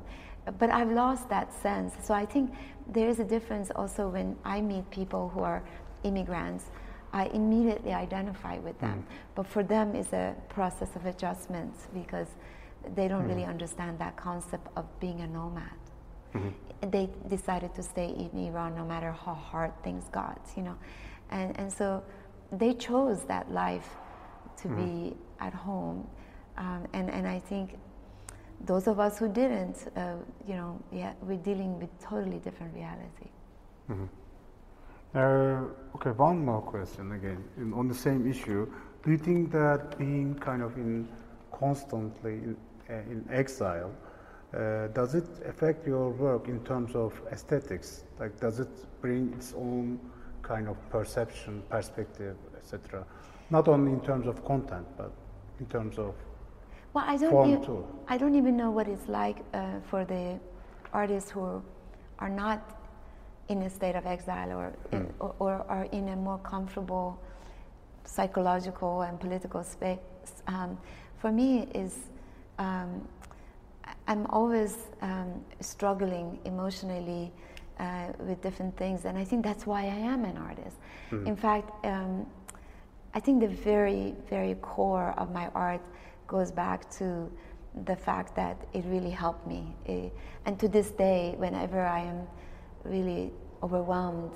But 0.60 0.70
I've 0.70 0.92
lost 0.92 1.30
that 1.30 1.54
sense. 1.62 1.94
So 2.04 2.14
I 2.14 2.26
think 2.26 2.52
there 2.88 3.08
is 3.08 3.20
a 3.20 3.24
difference 3.24 3.72
also 3.76 4.10
when 4.10 4.36
I 4.44 4.62
meet 4.62 4.90
people 4.90 5.30
who 5.30 5.42
are 5.42 5.64
immigrants. 6.04 6.66
I 7.14 7.26
immediately 7.28 7.94
identify 7.94 8.58
with 8.58 8.78
them. 8.80 9.06
But 9.36 9.48
for 9.48 9.64
them, 9.64 9.96
it's 9.96 10.14
a 10.14 10.36
process 10.50 10.96
of 10.96 11.06
adjustment 11.06 11.74
because 11.94 12.28
they 12.96 13.08
don't 13.08 13.28
really 13.28 13.46
understand 13.46 14.00
that 14.00 14.18
concept 14.18 14.68
of 14.76 14.86
being 15.00 15.22
a 15.22 15.28
nomad. 15.28 15.83
And 16.82 16.92
They 16.92 17.10
decided 17.30 17.74
to 17.76 17.84
stay 17.84 18.10
in 18.10 18.38
Iran 18.48 18.76
no 18.76 18.86
matter 18.86 19.12
how 19.12 19.34
hard 19.34 19.72
things 19.84 20.06
got, 20.12 20.42
you 20.58 20.64
know. 20.64 20.78
And, 21.32 21.58
and 21.60 21.72
so 21.72 22.04
they 22.52 22.74
chose 22.74 23.24
that 23.26 23.52
life 23.52 23.90
to 24.58 24.68
be 24.68 25.16
at 25.40 25.54
home. 25.54 26.08
Um, 26.58 26.88
and, 26.94 27.10
and 27.10 27.28
I 27.28 27.40
think 27.40 27.78
those 28.66 28.88
of 28.88 29.00
us 29.00 29.18
who 29.18 29.28
didn't, 29.28 29.92
uh, 29.96 30.16
you 30.48 30.56
know, 30.56 30.80
yeah, 30.92 31.14
we're 31.22 31.38
dealing 31.38 31.80
with 31.80 31.90
totally 32.00 32.40
different 32.40 32.74
reality. 32.76 33.30
Uh, 35.16 35.96
okay, 35.96 36.12
one 36.12 36.44
more 36.44 36.62
question 36.62 37.12
again 37.12 37.44
in, 37.58 37.74
on 37.74 37.88
the 37.88 37.94
same 37.94 38.30
issue. 38.30 38.68
Do 39.04 39.12
you 39.12 39.18
think 39.18 39.52
that 39.52 39.98
being 39.98 40.36
kind 40.36 40.62
of 40.62 40.76
in 40.78 41.08
constantly 41.52 42.34
in, 42.34 42.58
uh, 42.90 42.94
in 42.94 43.26
exile 43.30 43.92
uh, 44.54 44.88
does 44.88 45.16
it 45.16 45.26
affect 45.46 45.88
your 45.88 46.10
work 46.10 46.48
in 46.48 46.64
terms 46.64 46.96
of 46.96 47.14
aesthetics? 47.32 48.04
Like, 48.20 48.40
does 48.40 48.60
it 48.60 48.70
bring 49.02 49.34
its 49.34 49.54
own 49.54 50.00
kind 50.42 50.68
of 50.68 50.78
perception, 50.90 51.64
perspective, 51.70 52.36
etc.? 52.58 53.06
Not 53.50 53.68
only 53.68 53.92
in 53.92 54.02
terms 54.02 54.28
of 54.28 54.44
content, 54.46 54.86
but 54.98 55.12
in 55.60 55.66
terms 55.68 55.98
of 55.98 56.14
Well, 56.94 57.06
I 57.08 57.18
don't. 57.18 57.32
Form 57.32 57.50
e- 57.50 57.66
too. 57.66 57.86
I 58.08 58.18
don't 58.18 58.36
even 58.36 58.56
know 58.56 58.70
what 58.70 58.88
it's 58.88 59.08
like 59.08 59.38
uh, 59.54 59.80
for 59.90 60.06
the 60.06 60.40
artists 60.94 61.32
who 61.32 61.64
are 62.20 62.30
not 62.30 62.60
in 63.50 63.64
a 63.64 63.70
state 63.70 63.96
of 63.96 64.06
exile 64.06 64.52
or, 64.52 64.74
in, 64.92 65.14
or, 65.20 65.36
or 65.40 65.66
are 65.68 65.86
in 65.92 66.10
a 66.10 66.16
more 66.16 66.38
comfortable 66.40 67.20
psychological 68.06 69.02
and 69.02 69.20
political 69.20 69.64
space. 69.64 70.00
Um, 70.48 70.78
for 71.18 71.32
me, 71.32 71.68
is 71.74 71.98
um, 72.60 73.08
I'm 74.08 74.26
always 74.28 74.78
um, 75.02 75.44
struggling 75.62 76.40
emotionally 76.46 77.32
uh, 77.80 78.08
with 78.20 78.42
different 78.42 78.76
things, 78.78 79.06
and 79.06 79.18
I 79.18 79.24
think 79.24 79.44
that's 79.44 79.66
why 79.66 79.84
I 79.84 80.00
am 80.14 80.26
an 80.26 80.38
artist. 80.38 80.78
In 81.28 81.36
fact, 81.36 81.86
um, 81.86 82.26
I 83.14 83.20
think 83.20 83.42
the 83.42 83.48
very, 83.48 84.16
very 84.30 84.56
core 84.56 85.14
of 85.18 85.32
my 85.32 85.48
art 85.56 85.82
goes 86.28 86.52
back 86.52 86.90
to 86.98 87.32
the 87.86 87.96
fact 87.96 88.36
that 88.36 88.58
it 88.74 88.84
really 88.86 89.10
helped 89.10 89.48
me. 89.48 89.76
Eh, 89.88 90.10
and 90.46 90.60
to 90.60 90.68
this 90.68 90.92
day, 90.92 91.36
whenever 91.38 91.82
I 91.82 92.00
am 92.00 92.28
really 92.84 93.32
overwhelmed, 93.62 94.32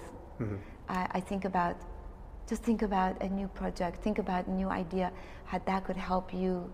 I, 0.89 1.07
I 1.11 1.19
think 1.19 1.45
about 1.45 1.75
just 2.47 2.63
think 2.63 2.81
about 2.81 3.21
a 3.21 3.27
new 3.27 3.47
project, 3.49 4.01
think 4.01 4.19
about 4.19 4.47
a 4.47 4.51
new 4.51 4.69
idea, 4.69 5.11
how 5.45 5.59
that 5.65 5.83
could 5.83 5.97
help 5.97 6.33
you 6.33 6.71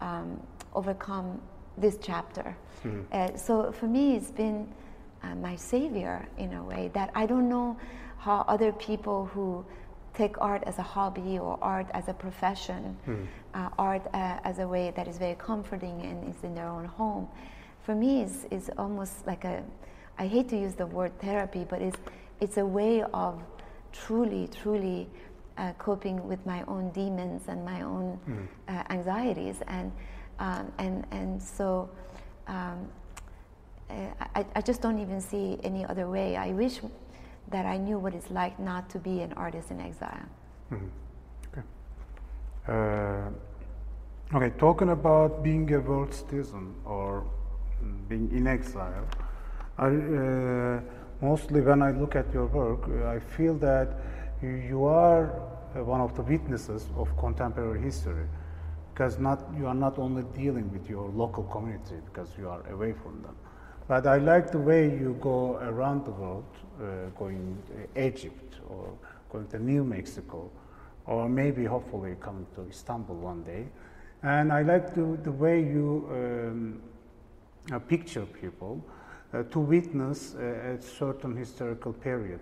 um, 0.00 0.40
overcome 0.74 1.40
this 1.76 1.98
chapter. 2.00 2.56
Uh, 3.12 3.36
so 3.36 3.72
for 3.72 3.86
me, 3.86 4.16
it's 4.16 4.30
been 4.30 4.66
uh, 5.22 5.34
my 5.36 5.56
savior 5.56 6.26
in 6.36 6.52
a 6.54 6.62
way 6.62 6.90
that 6.94 7.10
I 7.14 7.26
don't 7.26 7.48
know 7.48 7.76
how 8.18 8.44
other 8.48 8.72
people 8.72 9.26
who 9.26 9.64
take 10.14 10.40
art 10.40 10.62
as 10.66 10.78
a 10.78 10.82
hobby 10.82 11.38
or 11.38 11.58
art 11.62 11.86
as 11.94 12.08
a 12.08 12.12
profession, 12.12 12.96
uh, 13.54 13.68
art 13.78 14.02
uh, 14.12 14.38
as 14.44 14.58
a 14.58 14.66
way 14.66 14.92
that 14.96 15.08
is 15.08 15.16
very 15.18 15.36
comforting 15.36 16.02
and 16.02 16.28
is 16.28 16.42
in 16.44 16.54
their 16.54 16.68
own 16.68 16.84
home. 16.84 17.28
For 17.84 17.94
me, 17.94 18.22
it's, 18.22 18.46
it's 18.50 18.70
almost 18.76 19.26
like 19.26 19.44
a, 19.44 19.62
I 20.18 20.26
hate 20.26 20.48
to 20.50 20.56
use 20.56 20.74
the 20.74 20.86
word 20.86 21.18
therapy, 21.20 21.64
but 21.68 21.80
it's, 21.80 21.98
it's 22.40 22.56
a 22.58 22.66
way 22.66 23.02
of 23.14 23.40
truly, 23.92 24.48
truly 24.62 25.08
uh, 25.56 25.72
coping 25.78 26.28
with 26.28 26.44
my 26.44 26.62
own 26.68 26.90
demons 26.90 27.42
and 27.48 27.64
my 27.64 27.82
own 27.82 28.18
uh, 28.68 28.82
anxieties. 28.90 29.56
And, 29.66 29.92
um, 30.38 30.72
and, 30.78 31.06
and 31.10 31.42
so 31.42 31.88
um, 32.46 32.88
uh, 33.90 33.94
I, 34.34 34.46
I 34.54 34.60
just 34.60 34.80
don't 34.80 34.98
even 34.98 35.20
see 35.20 35.58
any 35.62 35.84
other 35.84 36.08
way. 36.08 36.36
I 36.36 36.52
wish 36.52 36.80
that 37.50 37.66
I 37.66 37.76
knew 37.76 37.98
what 37.98 38.14
it's 38.14 38.30
like 38.30 38.58
not 38.58 38.88
to 38.90 38.98
be 38.98 39.20
an 39.20 39.32
artist 39.34 39.70
in 39.70 39.80
exile. 39.80 40.26
Uh, 42.68 43.28
okay, 44.34 44.50
talking 44.58 44.90
about 44.90 45.42
being 45.42 45.70
a 45.74 45.80
world 45.80 46.14
citizen 46.14 46.74
or 46.84 47.24
being 48.08 48.30
in 48.30 48.46
exile, 48.46 49.06
I, 49.78 49.86
uh, 49.88 50.80
mostly 51.20 51.60
when 51.60 51.82
I 51.82 51.90
look 51.90 52.14
at 52.14 52.32
your 52.32 52.46
work, 52.46 52.88
I 53.04 53.18
feel 53.18 53.54
that 53.54 53.88
you, 54.40 54.84
are 54.84 55.26
one 55.74 56.00
of 56.00 56.14
the 56.16 56.22
witnesses 56.22 56.88
of 56.96 57.16
contemporary 57.16 57.80
history 57.80 58.26
because 58.92 59.18
not, 59.18 59.48
you 59.56 59.66
are 59.66 59.74
not 59.74 59.98
only 59.98 60.22
dealing 60.34 60.70
with 60.70 60.88
your 60.88 61.08
local 61.10 61.44
community 61.44 61.96
because 62.04 62.28
you 62.38 62.48
are 62.48 62.66
away 62.70 62.92
from 62.92 63.22
them. 63.22 63.34
But 63.88 64.06
I 64.06 64.18
like 64.18 64.50
the 64.50 64.58
way 64.58 64.84
you 64.84 65.16
go 65.20 65.56
around 65.56 66.04
the 66.04 66.10
world, 66.10 66.44
uh, 66.80 67.08
going 67.18 67.58
to 67.68 68.06
Egypt 68.06 68.56
or 68.68 68.92
going 69.30 69.46
to 69.48 69.58
New 69.58 69.82
Mexico, 69.84 70.50
or 71.06 71.28
maybe 71.28 71.64
hopefully 71.64 72.16
coming 72.20 72.46
to 72.54 72.68
Istanbul 72.68 73.16
one 73.16 73.42
day. 73.44 73.66
And 74.22 74.52
I 74.52 74.62
like 74.62 74.94
the, 74.94 75.18
the 75.22 75.32
way 75.32 75.60
you 75.60 76.08
um, 76.10 76.82
uh, 77.72 77.78
picture 77.78 78.26
people 78.26 78.84
uh, 79.32 79.42
to 79.44 79.58
witness 79.58 80.34
uh, 80.34 80.76
a 80.78 80.82
certain 80.82 81.34
historical 81.36 81.92
period. 81.92 82.40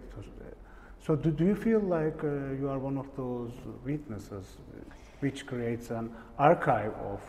So, 1.07 1.17
do, 1.17 1.31
do 1.31 1.45
you 1.45 1.55
feel 1.55 1.81
like 1.81 2.23
uh, 2.23 2.53
you 2.61 2.69
are 2.69 2.79
one 2.79 2.99
of 2.99 3.07
those 3.17 3.53
witnesses 3.85 4.45
uh, 4.77 5.00
which 5.21 5.47
creates 5.47 5.91
an 5.91 6.11
archive 6.39 6.93
of 6.95 7.21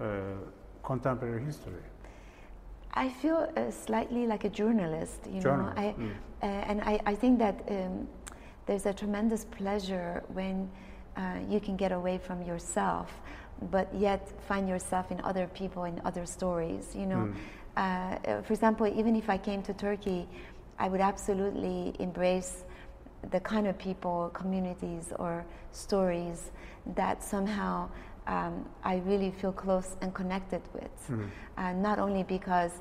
uh, 0.00 0.04
contemporary 0.82 1.42
history? 1.44 1.82
I 2.94 3.08
feel 3.08 3.48
uh, 3.56 3.70
slightly 3.70 4.26
like 4.26 4.44
a 4.44 4.48
journalist, 4.48 5.20
you 5.26 5.40
Journalist, 5.40 5.76
know. 5.76 5.82
I, 5.82 5.94
mm. 5.98 6.10
uh, 6.42 6.46
and 6.46 6.80
I, 6.82 7.00
I 7.06 7.14
think 7.14 7.38
that 7.40 7.56
um, 7.68 8.06
there's 8.66 8.86
a 8.86 8.92
tremendous 8.92 9.44
pleasure 9.44 10.22
when 10.28 10.70
uh, 11.16 11.38
you 11.48 11.60
can 11.60 11.76
get 11.76 11.92
away 11.92 12.18
from 12.18 12.42
yourself, 12.42 13.10
but 13.70 13.92
yet 13.94 14.30
find 14.46 14.68
yourself 14.68 15.10
in 15.10 15.20
other 15.22 15.48
people 15.48 15.84
in 15.84 16.00
other 16.04 16.26
stories. 16.26 16.94
You 16.94 17.06
know, 17.06 17.28
Mm. 17.28 17.34
uh, 17.76 18.42
for 18.42 18.52
example, 18.52 18.86
even 18.86 19.16
if 19.16 19.28
I 19.28 19.38
came 19.38 19.62
to 19.62 19.72
Turkey, 19.74 20.28
I 20.78 20.88
would 20.88 21.00
absolutely 21.00 21.94
embrace 21.98 22.64
the 23.30 23.40
kind 23.40 23.66
of 23.66 23.76
people, 23.78 24.30
communities, 24.34 25.12
or 25.18 25.44
stories 25.72 26.50
that 26.94 27.22
somehow 27.22 27.88
um, 28.26 28.64
I 28.82 28.96
really 29.06 29.30
feel 29.30 29.52
close 29.52 29.96
and 30.00 30.14
connected 30.14 30.62
with. 30.72 31.08
Mhm. 31.10 31.28
Uh, 31.58 31.72
not 31.74 31.98
only 31.98 32.22
because 32.22 32.72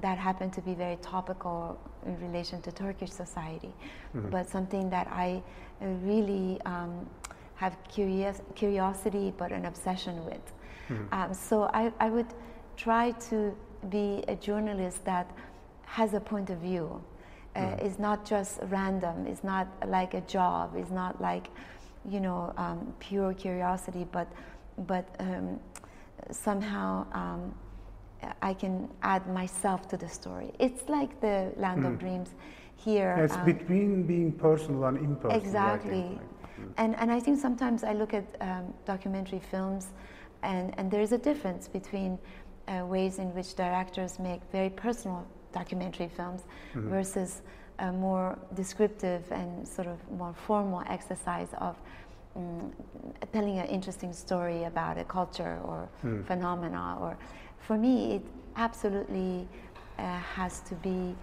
that 0.00 0.18
happened 0.18 0.52
to 0.54 0.60
be 0.60 0.74
very 0.74 0.96
topical 0.96 1.78
in 2.04 2.18
relation 2.20 2.60
to 2.62 2.72
Turkish 2.72 3.10
society, 3.10 3.72
Mhm. 4.14 4.30
but 4.30 4.48
something 4.48 4.90
that 4.90 5.06
I 5.10 5.42
uh, 5.80 5.86
really 6.02 6.60
um, 6.62 7.06
have 7.54 7.76
curious, 7.88 8.40
curiosity 8.54 9.32
but 9.36 9.52
an 9.52 9.64
obsession 9.66 10.24
with. 10.24 10.52
Mhm. 10.88 11.12
Um, 11.12 11.34
so 11.34 11.70
I, 11.72 11.92
I 12.00 12.10
would 12.10 12.32
try 12.76 13.12
to 13.30 13.54
be 13.88 14.24
a 14.28 14.34
journalist 14.34 15.04
that 15.04 15.26
has 15.86 16.14
a 16.14 16.20
point 16.20 16.50
of 16.50 16.58
view. 16.58 17.00
Uh, 17.56 17.60
Mhm. 17.60 17.84
It's 17.84 17.98
not 17.98 18.24
just 18.24 18.60
random. 18.70 19.26
It's 19.26 19.42
not 19.44 19.66
like 19.86 20.14
a 20.14 20.20
job. 20.22 20.74
It's 20.76 20.90
not 20.90 21.20
like, 21.20 21.50
you 22.10 22.20
know, 22.20 22.52
um, 22.56 22.92
pure 22.98 23.34
curiosity. 23.34 24.06
But, 24.10 24.28
but 24.86 25.06
um, 25.20 25.60
somehow 26.30 27.06
um, 27.12 27.54
I 28.42 28.54
can 28.54 28.88
add 29.02 29.26
myself 29.28 29.88
to 29.88 29.96
the 29.96 30.08
story. 30.08 30.52
It's 30.58 30.88
like 30.88 31.20
the 31.20 31.52
Land 31.56 31.84
of 31.84 31.92
Mhm. 31.92 32.00
Dreams 32.00 32.30
here. 32.76 33.16
It's 33.24 33.36
um, 33.36 33.44
between 33.44 34.02
being 34.06 34.32
personal 34.32 34.84
and 34.84 34.98
impersonal. 34.98 35.40
Exactly. 35.40 36.02
like, 36.20 36.60
mm. 36.60 36.72
And, 36.76 36.96
and 36.96 37.12
I 37.12 37.20
think 37.20 37.38
sometimes 37.38 37.84
I 37.84 37.92
look 37.92 38.14
at 38.14 38.24
um, 38.40 38.74
documentary 38.84 39.40
films, 39.40 39.88
and, 40.42 40.74
and 40.78 40.90
there 40.90 41.00
is 41.02 41.12
a 41.12 41.18
difference 41.18 41.68
between 41.68 42.18
uh, 42.68 42.84
ways 42.86 43.18
in 43.18 43.34
which 43.34 43.54
directors 43.54 44.18
make 44.18 44.40
very 44.52 44.70
personal 44.70 45.26
documentary 45.52 46.08
films 46.08 46.42
Mhm. 46.74 46.88
versus 46.90 47.42
a 47.78 47.92
more 47.92 48.38
descriptive 48.54 49.22
and 49.30 49.66
sort 49.66 49.86
of 49.88 49.98
more 50.10 50.34
formal 50.46 50.82
exercise 50.88 51.48
of 51.58 51.76
mm, 52.36 52.70
telling 53.32 53.58
an 53.58 53.66
interesting 53.66 54.12
story 54.12 54.64
about 54.64 54.98
a 54.98 55.04
culture 55.04 55.58
or 55.64 55.88
Mm. 56.04 56.24
phenomena. 56.24 56.96
Or 57.00 57.16
for 57.60 57.76
me, 57.76 58.14
it 58.16 58.22
absolutely 58.56 59.46
uh, 59.98 60.02
has 60.36 60.60
to 60.60 60.74
be 60.76 61.14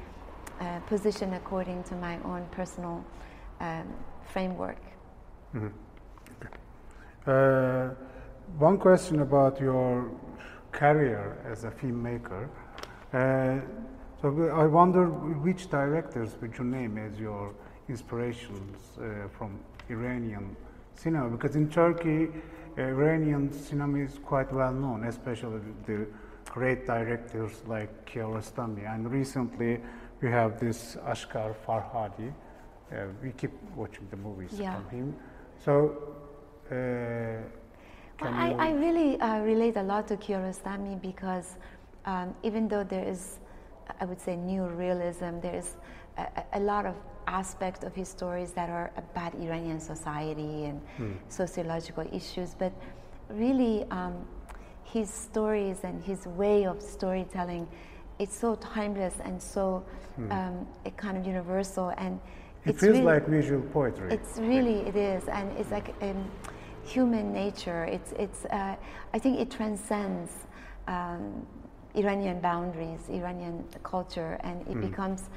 uh, 0.61 0.79
positioned 0.87 1.33
according 1.33 1.83
to 1.83 1.95
my 1.95 2.17
own 2.23 2.45
personal 2.51 3.03
um, 3.59 3.87
framework. 4.33 4.81
Mhm. 5.53 5.71
Okay. 6.41 6.59
Uh, 7.27 7.89
one 8.59 8.77
question 8.77 9.21
about 9.21 9.59
your 9.59 10.09
career 10.71 11.37
as 11.51 11.63
a 11.63 11.71
filmmaker. 11.71 12.47
So 14.21 14.49
I 14.55 14.65
wonder 14.65 15.07
which 15.07 15.69
directors 15.69 16.35
would 16.41 16.57
you 16.57 16.63
name 16.63 16.97
as 16.97 17.19
your 17.19 17.53
inspirations 17.89 18.97
uh, 18.97 19.27
from 19.37 19.59
Iranian 19.89 20.55
cinema? 20.95 21.29
Because 21.29 21.55
in 21.55 21.69
Turkey, 21.69 22.29
uh, 22.77 22.81
Iranian 22.81 23.51
cinema 23.51 23.99
is 23.99 24.17
quite 24.25 24.51
well 24.53 24.73
known, 24.73 25.03
especially 25.03 25.59
the 25.85 26.07
great 26.49 26.85
directors 26.87 27.51
like 27.67 28.05
Kiarostami. 28.05 28.85
And 28.93 29.11
recently, 29.11 29.81
we 30.21 30.29
have 30.29 30.59
this 30.59 30.95
Asghar 31.05 31.53
Farhadi. 31.65 32.33
Uh, 32.91 33.07
we 33.21 33.31
keep 33.31 33.51
watching 33.75 34.07
the 34.09 34.17
movies 34.17 34.59
Yeah. 34.59 34.75
from 34.75 34.89
him. 34.89 35.15
So, 35.63 35.73
uh, 36.71 37.43
Well, 38.21 38.33
I. 38.33 38.55
I 38.67 38.71
really 38.71 39.19
uh, 39.19 39.41
relate 39.41 39.75
a 39.75 39.83
lot 39.83 40.07
to 40.07 40.15
Kiarostami 40.15 41.01
because 41.01 41.57
um, 42.05 42.33
even 42.43 42.67
though 42.69 42.83
there 42.83 43.03
is, 43.03 43.39
I 43.99 44.05
would 44.05 44.19
say, 44.19 44.35
new 44.35 44.63
realism, 44.65 45.39
there 45.41 45.55
is 45.55 45.75
a, 46.17 46.27
a- 46.53 46.59
lot 46.59 46.85
of 46.85 46.95
aspects 47.27 47.83
of 47.83 47.93
his 47.95 48.07
stories 48.07 48.51
that 48.51 48.69
are 48.69 48.91
about 48.97 49.33
Iranian 49.35 49.79
society 49.79 50.65
and 50.65 50.79
Hmm. 50.97 51.13
sociological 51.29 52.05
issues, 52.13 52.53
but 52.55 52.71
really 53.29 53.85
um, 53.91 54.13
his 54.83 55.09
stories 55.09 55.77
and 55.83 56.03
his 56.03 56.25
way 56.27 56.65
of 56.65 56.81
storytelling, 56.81 57.67
it's 58.19 58.37
so 58.37 58.55
timeless 58.55 59.15
and 59.23 59.41
so 59.41 59.83
um, 60.31 60.65
a 60.85 60.91
kind 60.91 61.17
of 61.17 61.25
universal 61.25 61.89
and 61.97 62.19
it 62.65 62.69
it's 62.69 62.79
feels 62.81 62.93
really, 62.93 63.05
like 63.05 63.27
visual 63.27 63.61
poetry. 63.73 64.13
it's 64.13 64.37
really 64.39 64.79
it 64.87 64.95
is, 64.95 65.27
and 65.27 65.51
it's 65.57 65.71
like 65.71 65.93
um, 66.01 66.29
human 66.83 67.33
nature. 67.33 67.83
It's 67.85 68.11
it's. 68.17 68.45
Uh, 68.45 68.75
I 69.13 69.19
think 69.19 69.39
it 69.39 69.51
transcends 69.51 70.31
um, 70.87 71.45
Iranian 71.95 72.39
boundaries, 72.39 73.09
Iranian 73.09 73.63
culture, 73.83 74.37
and 74.41 74.61
it 74.67 74.79
becomes 74.81 75.29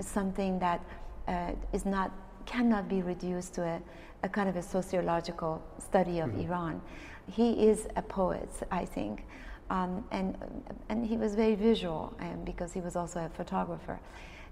something 0.00 0.58
that 0.58 0.80
uh, 1.28 1.52
is 1.72 1.84
not 1.84 2.10
cannot 2.46 2.88
be 2.88 3.02
reduced 3.02 3.54
to 3.54 3.62
a, 3.62 3.80
a 4.22 4.28
kind 4.28 4.48
of 4.48 4.56
a 4.56 4.62
sociological 4.62 5.62
study 5.78 6.20
of 6.20 6.38
Iran. 6.38 6.80
He 7.30 7.68
is 7.68 7.86
a 7.96 8.02
poet, 8.02 8.50
I 8.70 8.84
think. 8.84 9.24
Um, 9.70 10.04
and, 10.10 10.36
and 10.90 11.06
he 11.06 11.16
was 11.16 11.34
very 11.34 11.54
visual 11.54 12.14
um, 12.20 12.44
because 12.44 12.72
he 12.72 12.80
was 12.80 12.96
also 12.96 13.20
a 13.20 13.28
photographer. 13.30 13.98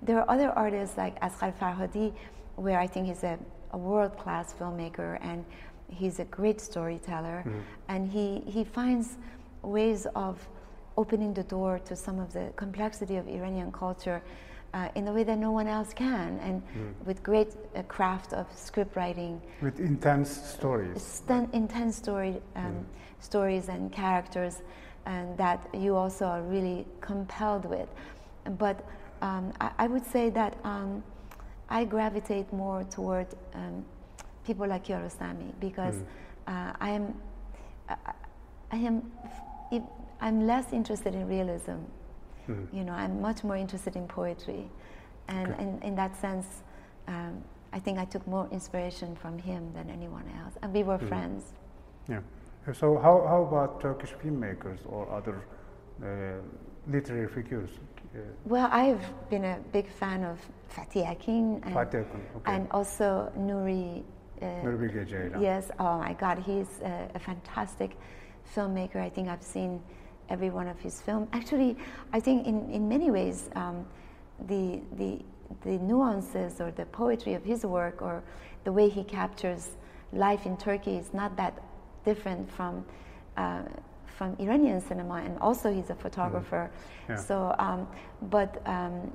There 0.00 0.18
are 0.18 0.28
other 0.30 0.50
artists 0.50 0.96
like 0.96 1.20
Asghar 1.20 1.52
Farhadi, 1.58 2.14
where 2.56 2.78
I 2.78 2.86
think 2.86 3.06
he's 3.08 3.24
a, 3.24 3.38
a 3.72 3.78
world 3.78 4.16
class 4.18 4.54
filmmaker 4.54 5.18
and 5.20 5.44
he's 5.88 6.18
a 6.18 6.24
great 6.24 6.60
storyteller. 6.60 7.44
And 7.88 8.10
he, 8.10 8.42
he 8.46 8.64
finds 8.64 9.18
ways 9.62 10.06
of 10.14 10.48
opening 10.96 11.32
the 11.34 11.42
door 11.44 11.78
to 11.86 11.96
some 11.96 12.18
of 12.18 12.32
the 12.32 12.52
complexity 12.56 13.16
of 13.16 13.26
Iranian 13.28 13.72
culture 13.72 14.22
uh, 14.74 14.88
in 14.94 15.06
a 15.08 15.12
way 15.12 15.22
that 15.22 15.38
no 15.38 15.50
one 15.52 15.66
else 15.66 15.92
can, 15.92 16.38
and 16.42 16.62
with 17.04 17.22
great 17.22 17.48
uh, 17.76 17.82
craft 17.82 18.32
of 18.32 18.46
script 18.54 18.96
writing, 18.96 19.40
with 19.60 19.78
intense 19.80 20.30
stories. 20.30 21.22
intense 21.52 21.96
story, 21.96 22.40
um, 22.56 22.86
stories 23.20 23.68
and 23.68 23.92
characters, 23.92 24.62
and 25.04 25.36
that 25.36 25.68
you 25.74 25.94
also 25.94 26.24
are 26.24 26.42
really 26.42 26.86
compelled 27.02 27.66
with. 27.66 27.88
But 28.58 28.82
um, 29.20 29.52
I, 29.60 29.70
I 29.78 29.86
would 29.88 30.06
say 30.06 30.30
that 30.30 30.56
um, 30.64 31.02
I 31.68 31.84
gravitate 31.84 32.50
more 32.52 32.84
toward 32.84 33.26
um, 33.54 33.84
people 34.46 34.66
like 34.66 34.86
Kiarostami 34.86 35.52
because 35.60 35.96
uh, 36.46 36.72
I 36.80 36.90
am, 36.90 37.14
I, 37.88 37.96
I 38.72 38.76
am, 38.76 39.12
if- 39.70 39.82
I'm 40.22 40.46
less 40.46 40.72
interested 40.72 41.14
in 41.14 41.28
realism. 41.28 41.78
Mhm. 42.48 42.66
You 42.72 42.84
know, 42.84 42.92
I'm 42.92 43.20
much 43.20 43.44
more 43.44 43.56
interested 43.56 43.96
in 43.96 44.06
poetry, 44.08 44.70
and 45.28 45.48
Okay. 45.52 45.62
in, 45.62 45.82
in 45.82 45.94
that 45.96 46.16
sense, 46.16 46.46
um, 47.08 47.42
I 47.72 47.78
think 47.80 47.98
I 47.98 48.04
took 48.04 48.26
more 48.26 48.46
inspiration 48.50 49.16
from 49.16 49.38
him 49.38 49.62
than 49.74 49.90
anyone 49.90 50.24
else, 50.40 50.54
and 50.62 50.72
we 50.72 50.82
were 50.82 50.98
Mhm. 50.98 51.08
friends. 51.08 51.52
Yeah. 52.08 52.20
So 52.72 52.96
how, 52.98 53.26
how 53.26 53.42
about 53.42 53.80
Turkish 53.80 54.14
filmmakers 54.22 54.80
or 54.88 55.08
other 55.10 55.36
uh, 56.02 56.06
literary 56.86 57.28
figures? 57.28 57.70
Uh, 58.14 58.18
Well, 58.46 58.68
I've 58.72 59.04
been 59.30 59.44
a 59.44 59.58
big 59.72 59.86
fan 59.88 60.24
of 60.24 60.38
Fatih 60.68 61.06
Akin 61.10 61.60
and, 61.64 61.74
Fatih 61.74 62.04
Akın, 62.04 62.20
okay. 62.36 62.54
and 62.54 62.66
also 62.70 63.30
Nuri. 63.36 64.02
Uh, 64.40 64.46
Nuri 64.64 64.78
Bilge 64.78 65.08
Ceylan. 65.10 65.40
Yes, 65.40 65.70
oh 65.78 65.98
my 65.98 66.14
God, 66.14 66.38
he's 66.38 66.80
a, 66.82 67.08
a 67.14 67.18
fantastic 67.18 67.96
filmmaker. 68.54 68.96
I 68.96 69.10
think 69.10 69.28
I've 69.28 69.42
seen 69.42 69.80
every 70.28 70.50
one 70.50 70.68
of 70.68 70.78
his 70.80 71.00
films. 71.00 71.28
Actually, 71.32 71.76
I 72.12 72.20
think 72.20 72.46
in, 72.46 72.70
in 72.70 72.88
many 72.88 73.10
ways, 73.10 73.50
um, 73.54 73.84
the, 74.46 74.80
the, 74.96 75.20
the 75.64 75.78
nuances 75.78 76.60
or 76.60 76.70
the 76.70 76.86
poetry 76.86 77.34
of 77.34 77.44
his 77.44 77.64
work 77.64 78.02
or 78.02 78.22
the 78.64 78.72
way 78.72 78.88
he 78.88 79.04
captures 79.04 79.70
life 80.12 80.46
in 80.46 80.56
Turkey 80.56 80.96
is 80.96 81.12
not 81.12 81.36
that 81.36 81.62
different 82.04 82.50
from, 82.50 82.84
uh, 83.36 83.62
from 84.06 84.36
Iranian 84.38 84.80
cinema. 84.80 85.14
And 85.14 85.38
also, 85.38 85.72
he's 85.72 85.90
a 85.90 85.94
photographer. 85.94 86.70
Yeah. 87.08 87.16
So, 87.16 87.54
um, 87.58 87.88
but 88.22 88.62
um, 88.66 89.10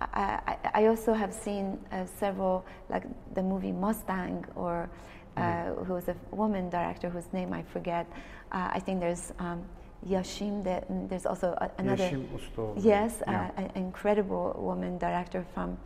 I, 0.00 0.56
I, 0.74 0.86
also 0.86 1.12
have 1.12 1.32
seen 1.32 1.78
uh, 1.92 2.06
several, 2.18 2.64
like 2.88 3.04
the 3.34 3.42
movie 3.42 3.70
Mustang, 3.70 4.44
or 4.56 4.90
uh, 5.36 5.74
who 5.84 5.94
was 5.94 6.08
a 6.08 6.16
woman 6.30 6.68
director 6.68 7.08
whose 7.08 7.32
name 7.32 7.52
I 7.52 7.62
forget. 7.62 8.06
Uh, 8.50 8.70
I 8.72 8.80
think 8.80 9.00
there's 9.00 9.32
um, 9.38 9.62
Yeşim. 10.06 10.66
And 10.66 11.08
there's 11.10 11.26
also 11.26 11.46
a, 11.48 11.70
another. 11.78 12.12
Ustaoğlu. 12.36 12.80
Yes, 12.88 13.20
Yeah. 13.26 13.50
uh, 13.50 13.64
an 13.64 13.82
incredible 13.82 14.52
woman 14.54 14.98
director 14.98 15.44
from 15.54 15.76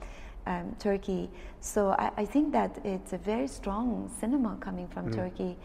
um, 0.47 0.75
Turkey. 0.79 1.29
So 1.61 1.95
I, 1.99 2.23
I 2.23 2.27
think 2.27 2.53
that 2.53 2.71
it's 2.85 3.13
a 3.13 3.19
very 3.19 3.49
strong 3.49 4.09
cinema 4.21 4.57
coming 4.61 4.89
from 4.89 5.07
Mm. 5.07 5.15
Turkey, 5.17 5.57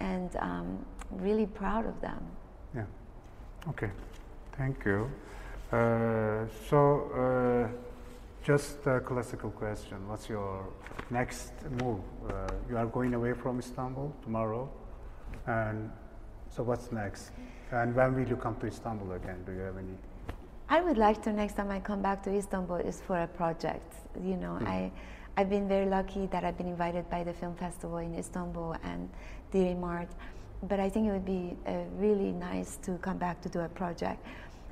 and 0.00 0.30
um, 0.36 0.78
really 1.22 1.46
proud 1.46 1.86
of 1.86 2.00
them. 2.00 2.22
Yeah. 2.74 2.86
Okay. 3.68 3.90
Thank 4.56 4.84
you. 4.86 5.10
Uh, 5.72 6.46
so, 6.68 6.78
uh, 7.14 7.68
just 8.42 8.86
a 8.86 9.00
classical 9.00 9.50
question. 9.50 10.08
What's 10.08 10.28
your 10.28 10.64
next 11.10 11.52
move? 11.82 12.00
Uh, 12.28 12.46
you 12.70 12.76
are 12.78 12.86
going 12.86 13.14
away 13.14 13.34
from 13.34 13.58
Istanbul 13.58 14.12
tomorrow, 14.22 14.68
and 15.46 15.90
so 16.48 16.62
what's 16.62 16.90
next? 16.92 17.30
And 17.72 17.94
when 17.94 18.14
will 18.14 18.26
you 18.26 18.36
come 18.36 18.56
to 18.56 18.66
Istanbul 18.66 19.12
again? 19.12 19.42
Do 19.46 19.52
you 19.52 19.60
have 19.60 19.76
any? 19.76 19.96
I 20.68 20.80
would 20.80 20.98
like 20.98 21.22
to 21.22 21.32
next 21.32 21.54
time 21.54 21.70
I 21.70 21.80
come 21.80 22.02
back 22.02 22.22
to 22.24 22.30
Istanbul 22.30 22.76
is 22.76 23.00
for 23.00 23.22
a 23.22 23.26
project. 23.26 23.94
You 24.22 24.36
know, 24.36 24.58
mm. 24.60 24.66
I 24.66 24.90
I've 25.36 25.48
been 25.48 25.68
very 25.68 25.86
lucky 25.86 26.26
that 26.26 26.44
I've 26.44 26.58
been 26.58 26.66
invited 26.68 27.08
by 27.08 27.22
the 27.22 27.32
film 27.32 27.54
festival 27.54 27.98
in 27.98 28.14
Istanbul 28.14 28.76
and 28.82 29.08
Dirimart. 29.52 30.08
But 30.64 30.80
I 30.80 30.88
think 30.88 31.08
it 31.08 31.12
would 31.12 31.24
be 31.24 31.56
uh, 31.66 31.84
really 31.96 32.32
nice 32.32 32.76
to 32.82 32.98
come 32.98 33.18
back 33.18 33.40
to 33.42 33.48
do 33.48 33.60
a 33.60 33.68
project. 33.68 34.24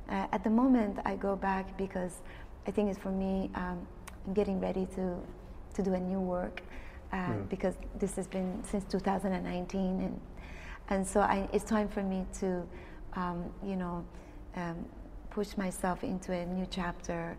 Uh, 0.08 0.26
at 0.32 0.44
the 0.44 0.50
moment, 0.50 0.98
I 1.04 1.16
go 1.16 1.36
back 1.36 1.78
because 1.78 2.20
I 2.66 2.70
think 2.70 2.90
it's 2.90 2.98
for 2.98 3.12
me. 3.12 3.50
Um, 3.54 3.86
I'm 4.26 4.34
getting 4.34 4.60
ready 4.60 4.86
to 4.96 5.16
to 5.74 5.82
do 5.82 5.94
a 5.94 6.00
new 6.00 6.20
work 6.20 6.62
uh, 7.12 7.16
mm. 7.16 7.48
because 7.48 7.74
this 7.98 8.16
has 8.16 8.26
been 8.26 8.62
since 8.64 8.84
2019, 8.84 10.00
and 10.00 10.20
and 10.90 11.06
so 11.06 11.20
I, 11.20 11.48
it's 11.52 11.64
time 11.64 11.88
for 11.88 12.02
me 12.02 12.24
to, 12.40 12.66
um, 13.14 13.44
you 13.62 13.76
know, 13.76 14.04
um, 14.56 14.84
push 15.30 15.56
myself 15.56 16.02
into 16.02 16.32
a 16.32 16.46
new 16.46 16.66
chapter 16.70 17.36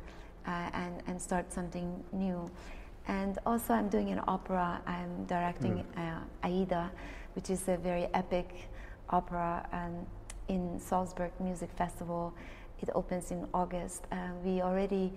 uh, 0.48 0.70
and 0.74 1.02
and 1.08 1.22
start 1.22 1.52
something 1.52 2.04
new. 2.12 2.50
And 3.08 3.40
also, 3.46 3.74
I'm 3.74 3.90
doing 3.90 4.12
an 4.12 4.22
opera. 4.28 4.82
I'm 4.86 5.26
directing 5.26 5.84
mm. 5.98 6.22
Aida, 6.44 6.92
which 7.34 7.50
is 7.50 7.68
a 7.68 7.78
very 7.78 8.08
epic 8.14 8.70
opera 9.10 9.68
um, 9.72 10.06
in 10.48 10.80
Salzburg 10.80 11.32
Music 11.40 11.70
Festival. 11.76 12.34
It 12.82 12.90
opens 12.94 13.32
in 13.32 13.48
August. 13.54 14.04
Uh, 14.12 14.18
we 14.44 14.62
already 14.62 15.12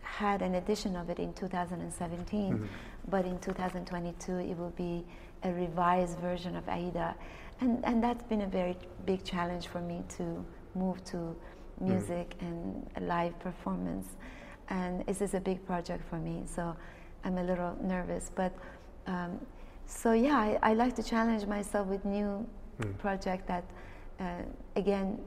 had 0.00 0.42
an 0.42 0.54
edition 0.54 0.96
of 0.96 1.10
it 1.10 1.18
in 1.18 1.32
2017, 1.34 2.52
mm-hmm. 2.52 2.64
but 3.08 3.24
in 3.24 3.38
2022 3.40 4.32
it 4.38 4.56
will 4.56 4.70
be 4.70 5.04
a 5.42 5.52
revised 5.52 6.18
version 6.18 6.56
of 6.56 6.68
Aida. 6.68 7.14
And, 7.60 7.84
and 7.84 8.02
that's 8.02 8.24
been 8.24 8.42
a 8.42 8.46
very 8.46 8.76
big 9.06 9.24
challenge 9.24 9.68
for 9.68 9.80
me 9.80 10.02
to 10.16 10.44
move 10.74 11.02
to 11.04 11.16
mm. 11.16 11.36
music 11.80 12.36
mm. 12.38 12.46
and 12.46 13.08
live 13.08 13.38
performance. 13.38 14.08
And 14.68 15.06
this 15.06 15.20
is 15.20 15.34
a 15.34 15.40
big 15.40 15.64
project 15.66 16.02
for 16.08 16.16
me. 16.16 16.42
So 16.46 16.74
I'm 17.24 17.38
a 17.38 17.44
little 17.44 17.76
nervous. 17.82 18.30
But 18.34 18.52
um, 19.06 19.40
so 19.86 20.12
yeah, 20.12 20.36
I, 20.36 20.58
I, 20.62 20.74
like 20.74 20.94
to 20.96 21.02
challenge 21.02 21.46
myself 21.46 21.86
with 21.88 22.04
new 22.04 22.46
mm. 22.80 22.98
project 22.98 23.46
that 23.48 23.64
uh, 24.18 24.42
again 24.76 25.18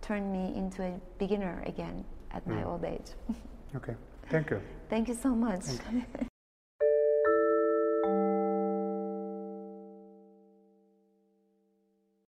turn 0.00 0.30
me 0.32 0.56
into 0.56 0.82
a 0.82 1.00
beginner 1.18 1.62
again 1.66 2.04
at 2.32 2.46
mm. 2.46 2.54
my 2.54 2.64
old 2.64 2.84
age. 2.84 3.12
okay, 3.76 3.94
thank 4.30 4.50
you. 4.50 4.60
Thank 4.88 5.08
you 5.08 5.14
so 5.14 5.30
much. 5.30 5.64